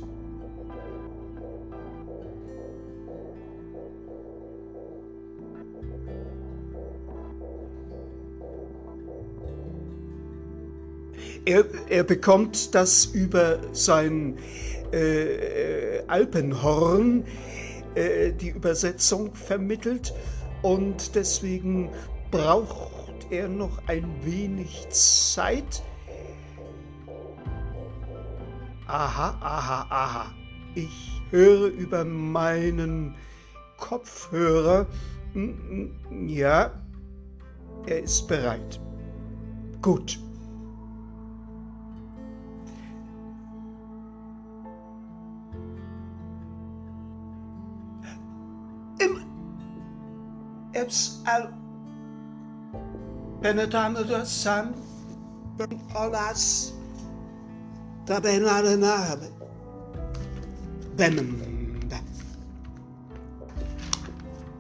Er, 11.46 11.64
er 11.90 12.04
bekommt 12.04 12.74
das 12.74 13.06
über 13.06 13.60
sein 13.72 14.38
äh, 14.92 16.02
Alpenhorn, 16.08 17.24
äh, 17.94 18.32
die 18.32 18.50
Übersetzung 18.50 19.36
vermittelt 19.36 20.14
und 20.64 21.14
deswegen 21.14 21.90
braucht 22.32 23.28
er 23.30 23.48
noch 23.48 23.80
ein 23.88 24.06
wenig 24.24 24.88
Zeit. 24.90 25.84
Aha, 28.88 29.38
aha, 29.42 29.88
aha. 29.90 30.32
Ich 30.74 31.22
höre 31.30 31.68
über 31.68 32.06
meinen 32.06 33.16
Kopfhörer. 33.78 34.88
Hm, 35.34 35.94
hm, 36.10 36.28
ja, 36.28 36.72
er 37.86 38.02
ist 38.02 38.28
bereit. 38.28 38.80
Gut. 39.82 40.20
Eps 50.86 51.26
al 51.26 51.48
penetrando 53.42 54.26
sam 54.26 54.68
olas 55.98 56.74
tabenare 58.06 58.76
nabe 58.78 59.30
bembe 60.98 61.98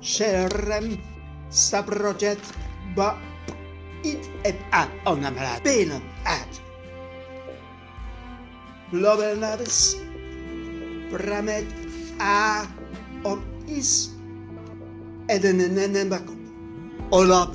sherem 0.01 0.97
sabrojet 1.49 2.41
ba 2.95 3.09
it 4.03 4.25
et 4.43 4.57
a 4.71 4.89
onamra 5.05 5.61
benen 5.63 6.01
at 6.25 6.51
Lobenades 8.91 9.95
Bramet 11.11 11.69
a 12.19 12.65
om 13.23 13.41
is 13.67 14.14
edenenemba 15.29 16.19
olab 17.11 17.53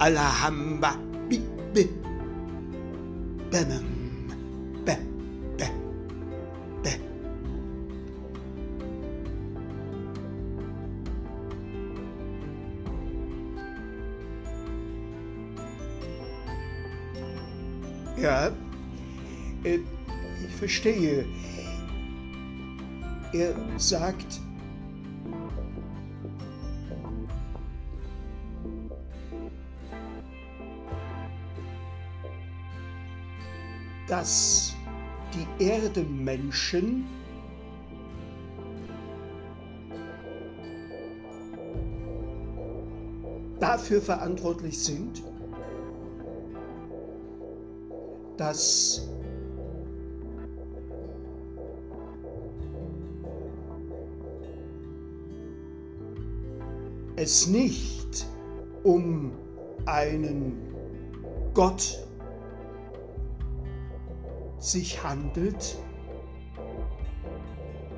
alahamba 0.00 0.94
bi 1.30 1.40
bi. 1.74 1.90
Bemem 3.52 3.86
be 4.86 4.96
be 5.58 5.66
be. 6.84 6.90
Ja, 18.22 18.48
äh, 19.64 19.78
ich 20.46 20.54
verstehe. 20.58 21.24
Er 23.32 23.54
sagt, 23.76 24.40
dass 34.08 34.74
die 35.34 35.64
Erdenmenschen 35.64 37.06
dafür 43.60 44.00
verantwortlich 44.00 44.82
sind, 44.82 45.22
dass 48.36 49.08
es 57.16 57.46
nicht 57.48 58.26
um 58.84 59.32
einen 59.86 60.56
Gott 61.52 62.07
sich 64.70 65.02
handelt. 65.02 65.78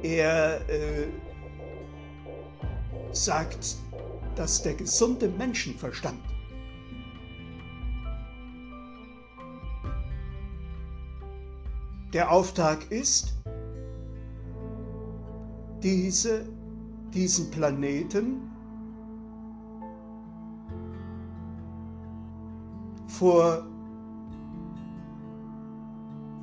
Er 0.03 0.61
äh, 0.69 1.09
sagt, 3.13 3.77
dass 4.37 4.63
der 4.63 4.75
gesunde 4.75 5.29
Menschenverstand 5.29 6.21
der 12.13 12.31
Auftrag 12.31 12.91
ist, 12.91 13.35
diese, 15.83 16.47
diesen 17.15 17.51
Planeten 17.51 18.51
vor 23.07 23.70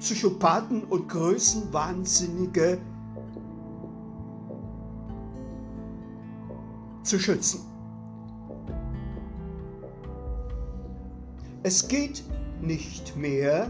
Psychopathen 0.07 0.85
und 0.85 1.09
Größenwahnsinnige 1.09 2.77
zu 7.03 7.19
schützen. 7.19 7.59
Es 11.63 11.89
geht 11.89 12.23
nicht 12.61 13.17
mehr 13.17 13.69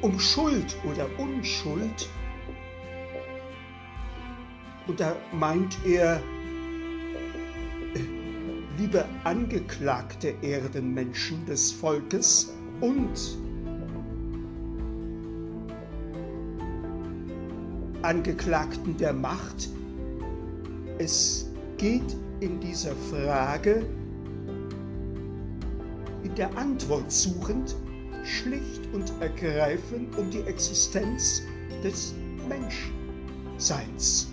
um 0.00 0.18
Schuld 0.18 0.74
oder 0.90 1.06
Unschuld. 1.18 2.08
Und 4.86 4.98
da 4.98 5.14
meint 5.34 5.76
er, 5.84 6.22
liebe 8.78 9.04
angeklagte 9.24 10.34
Erdenmenschen 10.40 11.44
des 11.44 11.70
Volkes 11.70 12.54
und 12.82 13.38
Angeklagten 18.02 18.96
der 18.96 19.12
Macht, 19.12 19.70
es 20.98 21.48
geht 21.78 22.16
in 22.40 22.60
dieser 22.60 22.94
Frage 22.96 23.86
in 26.24 26.34
der 26.34 26.56
Antwort 26.58 27.10
suchend 27.10 27.76
schlicht 28.24 28.88
und 28.92 29.12
ergreifend 29.20 30.16
um 30.18 30.30
die 30.30 30.40
Existenz 30.40 31.42
des 31.82 32.14
Menschseins. 32.48 34.28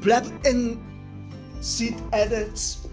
Bleib 0.00 0.26
in 0.46 0.78
Sid 1.60 1.94
Edits, 2.12 2.87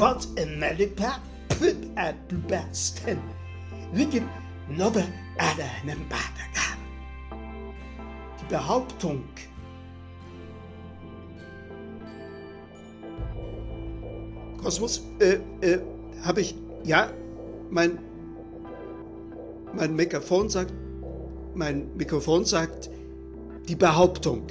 but 0.00 0.26
in 0.38 0.58
Medica, 0.58 1.20
put 1.50 1.76
at 1.96 2.16
besten. 2.48 3.20
Liegen 3.92 4.26
Nobel 4.70 5.04
alle 5.36 5.64
einem 5.82 6.00
Badegan. 6.08 6.80
Die 8.40 8.46
Behauptung, 8.48 9.24
Kosmos, 14.62 15.02
äh, 15.20 15.38
äh, 15.60 15.80
habe 16.22 16.40
ich, 16.40 16.54
ja, 16.84 17.10
mein, 17.68 17.98
mein 19.74 19.94
Mikrofon 19.94 20.48
sagt, 20.48 20.72
mein 21.54 21.94
Mikrofon 21.96 22.46
sagt, 22.46 22.88
die 23.68 23.76
Behauptung. 23.76 24.46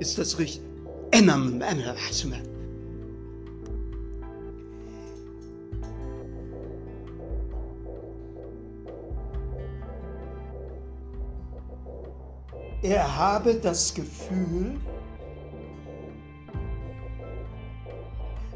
Ist 0.00 0.18
das 0.18 0.38
richtig? 0.40 0.62
Emam, 1.12 1.60
emam, 1.60 1.94
Er 12.82 13.16
habe 13.16 13.54
das 13.56 13.92
Gefühl, 13.94 14.80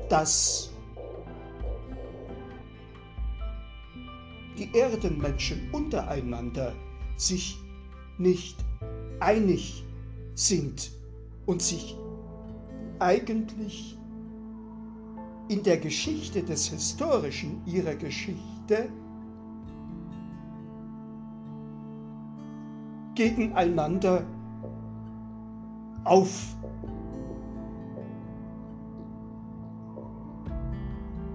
dass 0.08 0.70
die 4.56 4.74
Erdenmenschen 4.74 5.68
untereinander 5.72 6.72
sich 7.16 7.58
nicht 8.16 8.56
einig 9.20 9.84
sind 10.34 10.90
und 11.44 11.60
sich 11.60 11.96
eigentlich 13.00 13.98
in 15.48 15.62
der 15.62 15.76
Geschichte 15.76 16.42
des 16.42 16.68
Historischen 16.68 17.60
ihrer 17.66 17.94
Geschichte 17.94 18.88
gegeneinander 23.14 24.24
auf 26.04 26.54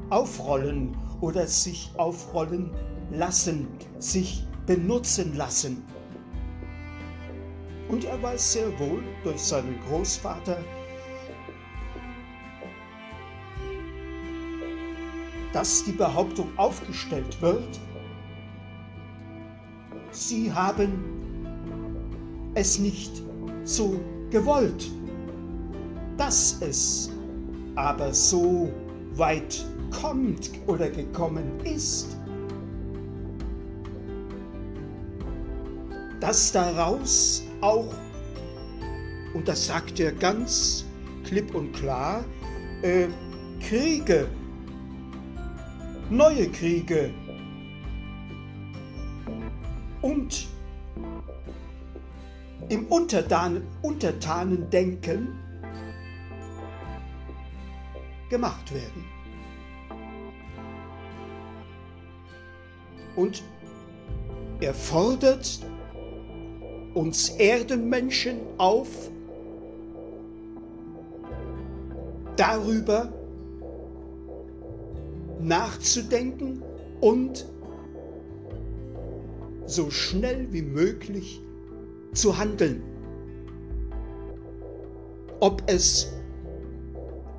aufrollen 0.10 0.98
oder 1.22 1.46
sich 1.46 1.92
aufrollen 1.98 2.72
lassen, 3.12 3.68
sich 4.00 4.46
benutzen 4.66 5.36
lassen. 5.36 5.84
Und 7.90 8.06
er 8.06 8.22
weiß 8.22 8.54
sehr 8.54 8.80
wohl 8.80 9.04
durch 9.24 9.40
seinen 9.40 9.80
Großvater, 9.88 10.58
dass 15.54 15.84
die 15.84 15.92
Behauptung 15.92 16.48
aufgestellt 16.58 17.42
wird, 17.42 17.80
sie 20.12 20.54
haben 20.54 21.19
es 22.56 22.80
nicht 22.80 23.22
so 23.64 24.00
gewollt. 24.30 24.90
Dass 26.18 26.58
es 26.62 27.10
aber 27.76 28.14
so 28.14 28.70
weit 29.16 29.66
kommt 30.02 30.52
oder 30.68 30.90
gekommen 30.90 31.60
ist, 31.64 32.18
dass 36.20 36.52
daraus 36.52 37.44
auch, 37.62 37.94
und 39.34 39.48
das 39.48 39.68
sagt 39.68 40.00
er 40.00 40.12
ganz 40.12 40.86
klipp 41.24 41.56
und 41.56 41.72
klar, 41.74 42.24
äh, 42.82 43.08
Kriege, 43.62 44.28
neue 46.10 46.50
Kriege 46.50 47.12
und 50.02 50.49
im 52.70 52.86
Untertan 52.88 53.64
Untertanendenken 53.82 55.40
gemacht 58.30 58.74
werden. 58.74 59.06
Und 63.16 63.44
er 64.62 64.74
fordert 64.74 65.60
uns 66.94 67.30
Erdenmenschen 67.30 68.40
auf, 68.58 68.88
darüber 72.36 73.12
nachzudenken 75.40 76.62
und 77.02 77.46
so 79.66 79.90
schnell 79.90 80.52
wie 80.52 80.62
möglich 80.62 81.42
zu 82.14 82.38
handeln. 82.38 82.84
Ob 85.40 85.64
es 85.68 86.12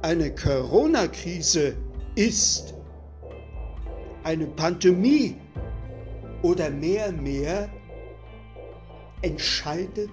eine 0.02 0.34
Corona-Krise 0.34 1.76
ist, 2.14 2.74
eine 4.24 4.46
Pandemie 4.46 5.36
oder 6.42 6.70
mehr, 6.70 7.12
mehr, 7.12 7.68
entscheidet 9.22 10.10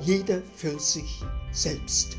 jeder 0.00 0.42
für 0.54 0.78
sich 0.78 1.22
selbst. 1.52 2.18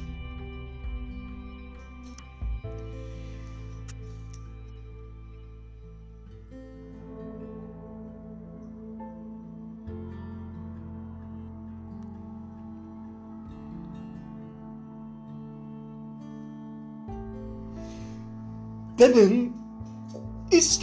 Benim 18.97 19.53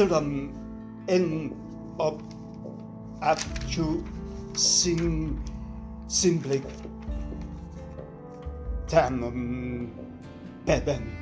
dann 0.09 0.51
en 1.07 1.53
ob 1.99 2.23
abcu 3.21 4.03
sin 4.55 5.39
simple 6.09 6.61
tamam 8.89 9.89
bebem. 10.67 11.22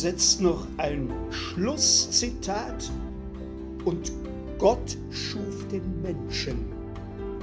Setzt 0.00 0.40
noch 0.40 0.64
ein 0.76 1.10
Schlusszitat 1.32 2.88
und 3.84 4.12
Gott 4.56 4.96
schuf 5.10 5.66
den 5.72 6.02
Menschen 6.02 6.66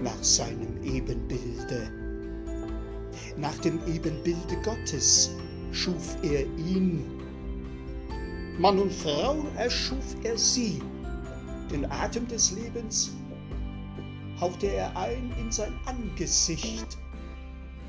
nach 0.02 0.24
seinem 0.24 0.82
Ebenbilde. 0.82 1.92
Nach 3.36 3.58
dem 3.58 3.78
Ebenbilde 3.86 4.56
Gottes 4.64 5.32
schuf 5.74 6.16
er 6.24 6.46
ihn. 6.56 7.04
Mann 8.58 8.80
und 8.80 8.94
Frau 8.94 9.36
erschuf 9.58 10.16
er 10.24 10.38
sie. 10.38 10.82
Den 11.70 11.84
Atem 11.92 12.26
des 12.30 12.52
Lebens 12.52 13.12
hauchte 14.40 14.68
er 14.68 14.96
ein 14.96 15.34
in 15.38 15.52
sein 15.52 15.74
Angesicht. 15.86 16.98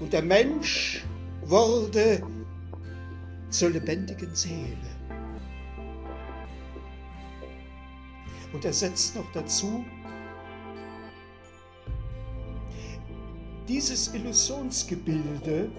Und 0.01 0.13
der 0.13 0.23
Mensch 0.23 1.05
wurde 1.45 2.21
zur 3.57 3.71
lebendigen 3.71 4.35
Seele. 4.35 4.77
Und 8.53 8.65
er 8.65 8.73
setzt 8.73 9.17
noch 9.17 9.31
dazu, 9.33 9.83
dieses 13.67 14.13
Illusionsgebilde 14.15 15.71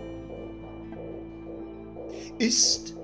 ist 2.39 2.95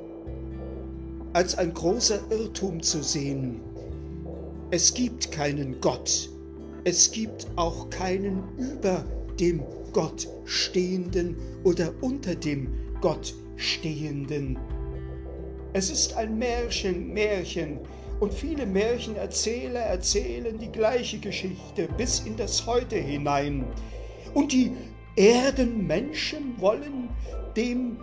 als 1.34 1.56
ein 1.58 1.74
großer 1.74 2.20
Irrtum 2.32 2.82
zu 2.82 3.04
sehen. 3.04 3.62
Es 4.72 4.92
gibt 4.94 5.32
keinen 5.32 5.80
Gott. 5.82 6.30
Es 6.84 7.12
gibt 7.12 7.48
auch 7.58 7.90
keinen 7.92 8.44
über 8.58 9.06
dem 9.40 9.64
Gott 9.94 10.28
stehenden 10.46 11.38
oder 11.64 11.94
unter 12.02 12.34
dem 12.36 12.83
Gott 13.04 13.34
Stehenden. 13.58 14.58
Es 15.74 15.90
ist 15.90 16.16
ein 16.16 16.38
Märchen, 16.38 17.14
Märchen, 17.14 17.80
und 18.22 18.34
viele 18.34 18.66
Märchenerzähler 18.66 19.82
erzählen 19.82 20.58
die 20.58 20.72
gleiche 20.72 21.20
Geschichte 21.20 21.90
bis 21.98 22.22
in 22.22 22.38
das 22.38 22.66
Heute 22.66 22.96
hinein. 22.96 23.66
Und 24.34 24.54
die 24.54 24.72
Erdenmenschen 25.18 26.54
wollen 26.62 27.10
dem 27.58 27.98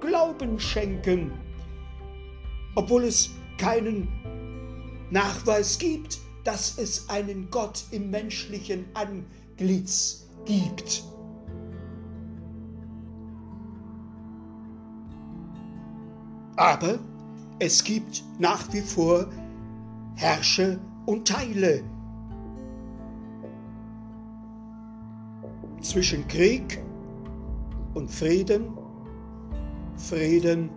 Glauben 0.00 0.60
schenken, 0.60 1.32
obwohl 2.76 3.02
es 3.02 3.30
keinen 3.58 4.06
Nachweis 5.10 5.80
gibt, 5.80 6.20
dass 6.44 6.78
es 6.78 7.08
einen 7.08 7.50
Gott 7.50 7.82
im 7.90 8.08
menschlichen 8.08 8.84
Antlitz 8.94 10.28
gibt. 10.44 11.02
Aber 16.56 16.98
es 17.58 17.82
gibt 17.82 18.22
nach 18.38 18.72
wie 18.72 18.80
vor 18.80 19.26
Herrsche 20.16 20.78
und 21.06 21.26
Teile. 21.26 21.82
Zwischen 25.80 26.26
Krieg 26.28 26.82
und 27.94 28.10
Frieden, 28.10 28.72
Frieden 29.96 30.70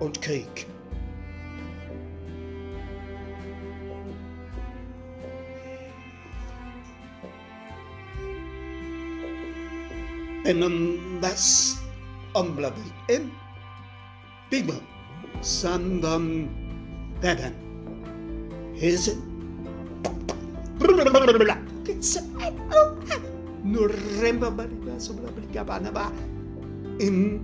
und 0.00 0.20
Krieg. 0.20 0.66
En 10.44 10.60
das 11.22 11.78
omblabit 12.34 12.92
en 14.54 14.66
Bigma, 14.66 14.80
Sandam 15.40 16.48
Beben. 17.20 17.54
Is 18.76 19.08
it? 19.08 19.18
Nuremba 23.64 24.50
bariba 24.50 25.00
sobra 25.00 25.30
blikabana 25.32 25.90
ba 25.92 26.12
in 27.00 27.40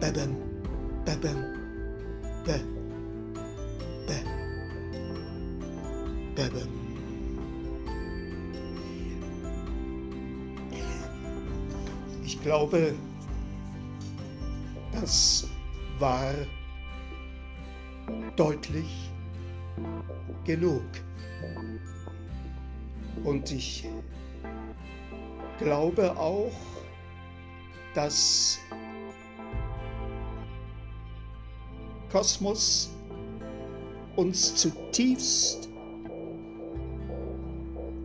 Beben, 0.00 0.36
Beben, 1.04 1.38
Be, 2.44 2.60
Be, 4.06 4.18
Beben. 6.34 6.70
Ich 12.24 12.40
glaube, 12.42 12.94
das 14.92 15.48
war 15.98 16.32
deutlich 18.36 19.10
genug. 20.44 20.82
Und 23.24 23.50
ich 23.52 23.86
glaube 25.58 26.16
auch, 26.16 26.52
dass 27.94 28.58
Kosmos 32.10 32.90
uns 34.16 34.54
zutiefst 34.56 35.68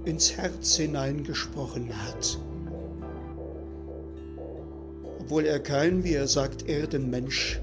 ins 0.05 0.37
Herz 0.37 0.75
hineingesprochen 0.75 1.89
hat. 2.03 2.39
Obwohl 5.25 5.47
er 5.47 5.59
kein, 5.59 6.03
wie 6.03 6.13
er 6.13 6.27
sagt, 6.27 6.69
Erdenmensch 6.69 7.59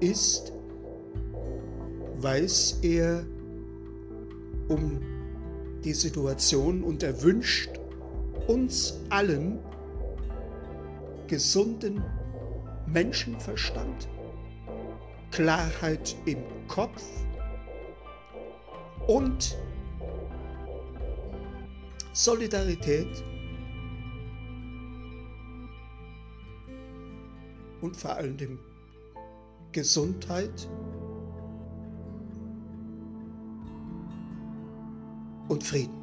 ist, 0.00 0.54
weiß 2.16 2.78
er 2.80 3.26
um 4.68 4.98
die 5.84 5.92
Situation 5.92 6.82
und 6.82 7.02
er 7.02 7.22
wünscht 7.22 7.78
uns 8.46 8.98
allen 9.10 9.58
gesunden 11.26 12.02
Menschenverstand, 12.86 14.08
Klarheit 15.30 16.16
im 16.24 16.38
Kopf 16.68 17.02
und 19.08 19.58
Solidarität 22.14 23.22
und 27.80 27.96
vor 27.96 28.16
allem 28.16 28.58
Gesundheit 29.72 30.68
und 35.48 35.62
Frieden. 35.64 35.98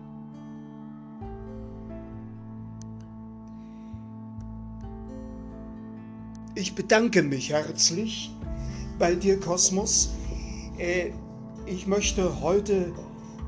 Ich 6.58 6.74
bedanke 6.74 7.22
mich 7.22 7.50
herzlich 7.50 8.32
bei 8.98 9.14
dir, 9.14 9.40
Kosmos. 9.40 10.14
Äh, 10.78 11.12
ich 11.66 11.86
möchte 11.86 12.42
heute 12.42 12.94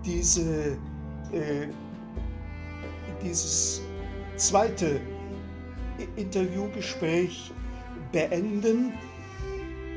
diese, 0.06 0.78
äh, 1.32 1.68
dieses 3.24 3.82
zweite 4.36 5.00
Interviewgespräch 6.18 7.54
beenden. 8.12 8.94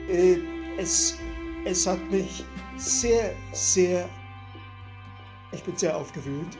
Äh, 0.08 0.36
es, 0.78 1.16
es 1.64 1.86
hat 1.86 1.98
mich 2.10 2.44
sehr, 2.76 3.32
sehr, 3.52 4.08
ich 5.52 5.62
bin 5.62 5.76
sehr 5.76 5.96
aufgewühlt 5.96 6.58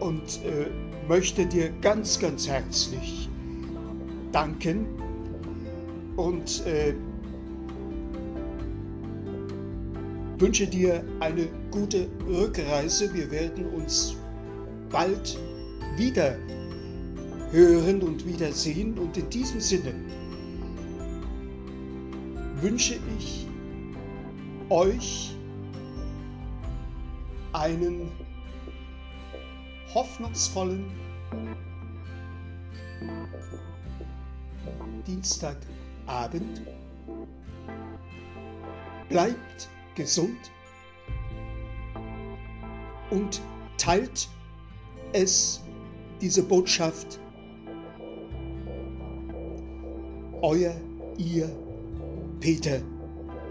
und 0.00 0.40
äh, 0.44 0.66
möchte 1.08 1.46
dir 1.46 1.70
ganz, 1.80 2.18
ganz 2.18 2.48
herzlich 2.48 3.28
danken 4.32 4.86
und 6.16 6.66
äh, 6.66 6.94
wünsche 10.38 10.66
dir 10.66 11.04
eine 11.20 11.48
gute 11.70 12.08
Rückreise. 12.26 13.12
Wir 13.14 13.30
werden 13.30 13.66
uns 13.74 14.16
bald 14.90 15.38
wieder 15.96 16.36
hören 17.54 18.02
und 18.02 18.26
wiedersehen. 18.26 18.98
Und 18.98 19.16
in 19.16 19.30
diesem 19.30 19.60
Sinne 19.60 19.94
wünsche 22.60 22.98
ich 23.18 23.46
euch 24.68 25.36
einen 27.52 28.10
hoffnungsvollen 29.94 30.84
Dienstagabend. 35.06 36.62
Bleibt 39.08 39.68
gesund 39.94 40.50
und 43.10 43.40
teilt 43.76 44.28
es, 45.12 45.62
diese 46.20 46.42
Botschaft. 46.42 47.20
Euer, 50.46 50.74
ihr 51.16 51.48
Peter 52.38 52.78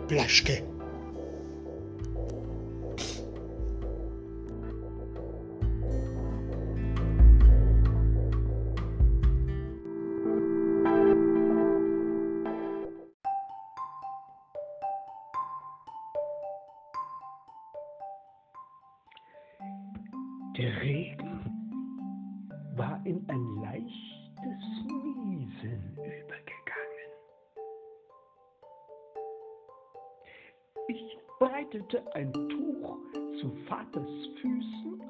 Blaschke. 0.07 0.61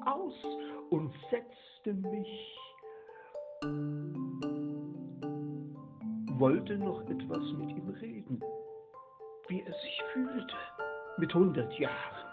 Aus 0.06 0.34
und 0.90 1.12
setzte 1.30 1.94
mich, 1.94 2.58
wollte 6.38 6.78
noch 6.78 7.02
etwas 7.02 7.42
mit 7.58 7.70
ihm 7.70 7.88
reden, 8.00 8.40
wie 9.48 9.60
er 9.60 9.72
sich 9.72 10.02
fühlte 10.12 10.56
mit 11.18 11.34
hundert 11.34 11.72
Jahren. 11.78 12.26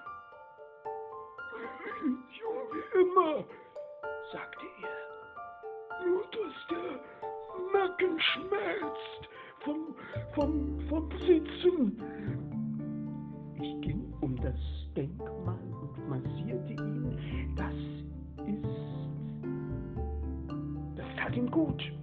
Jung 2.39 2.68
wie 2.73 2.99
immer, 2.99 3.43
sagte 4.31 4.65
er. 4.81 6.06
Nur 6.07 6.23
dass 6.31 6.68
der 6.69 6.99
Nacken 7.73 8.19
schmerzt 8.19 9.30
vom, 9.60 9.95
vom, 10.34 10.80
vom 10.89 11.10
Sitzen. 11.27 12.02
Ich 13.56 13.81
ging 13.81 14.14
um 14.22 14.35
das 14.38 14.60
Denkmal 14.95 15.60
und 15.81 16.10
massierte 16.10 16.73
ihn. 16.73 17.01
Das 21.31 21.39
ist. 21.39 22.01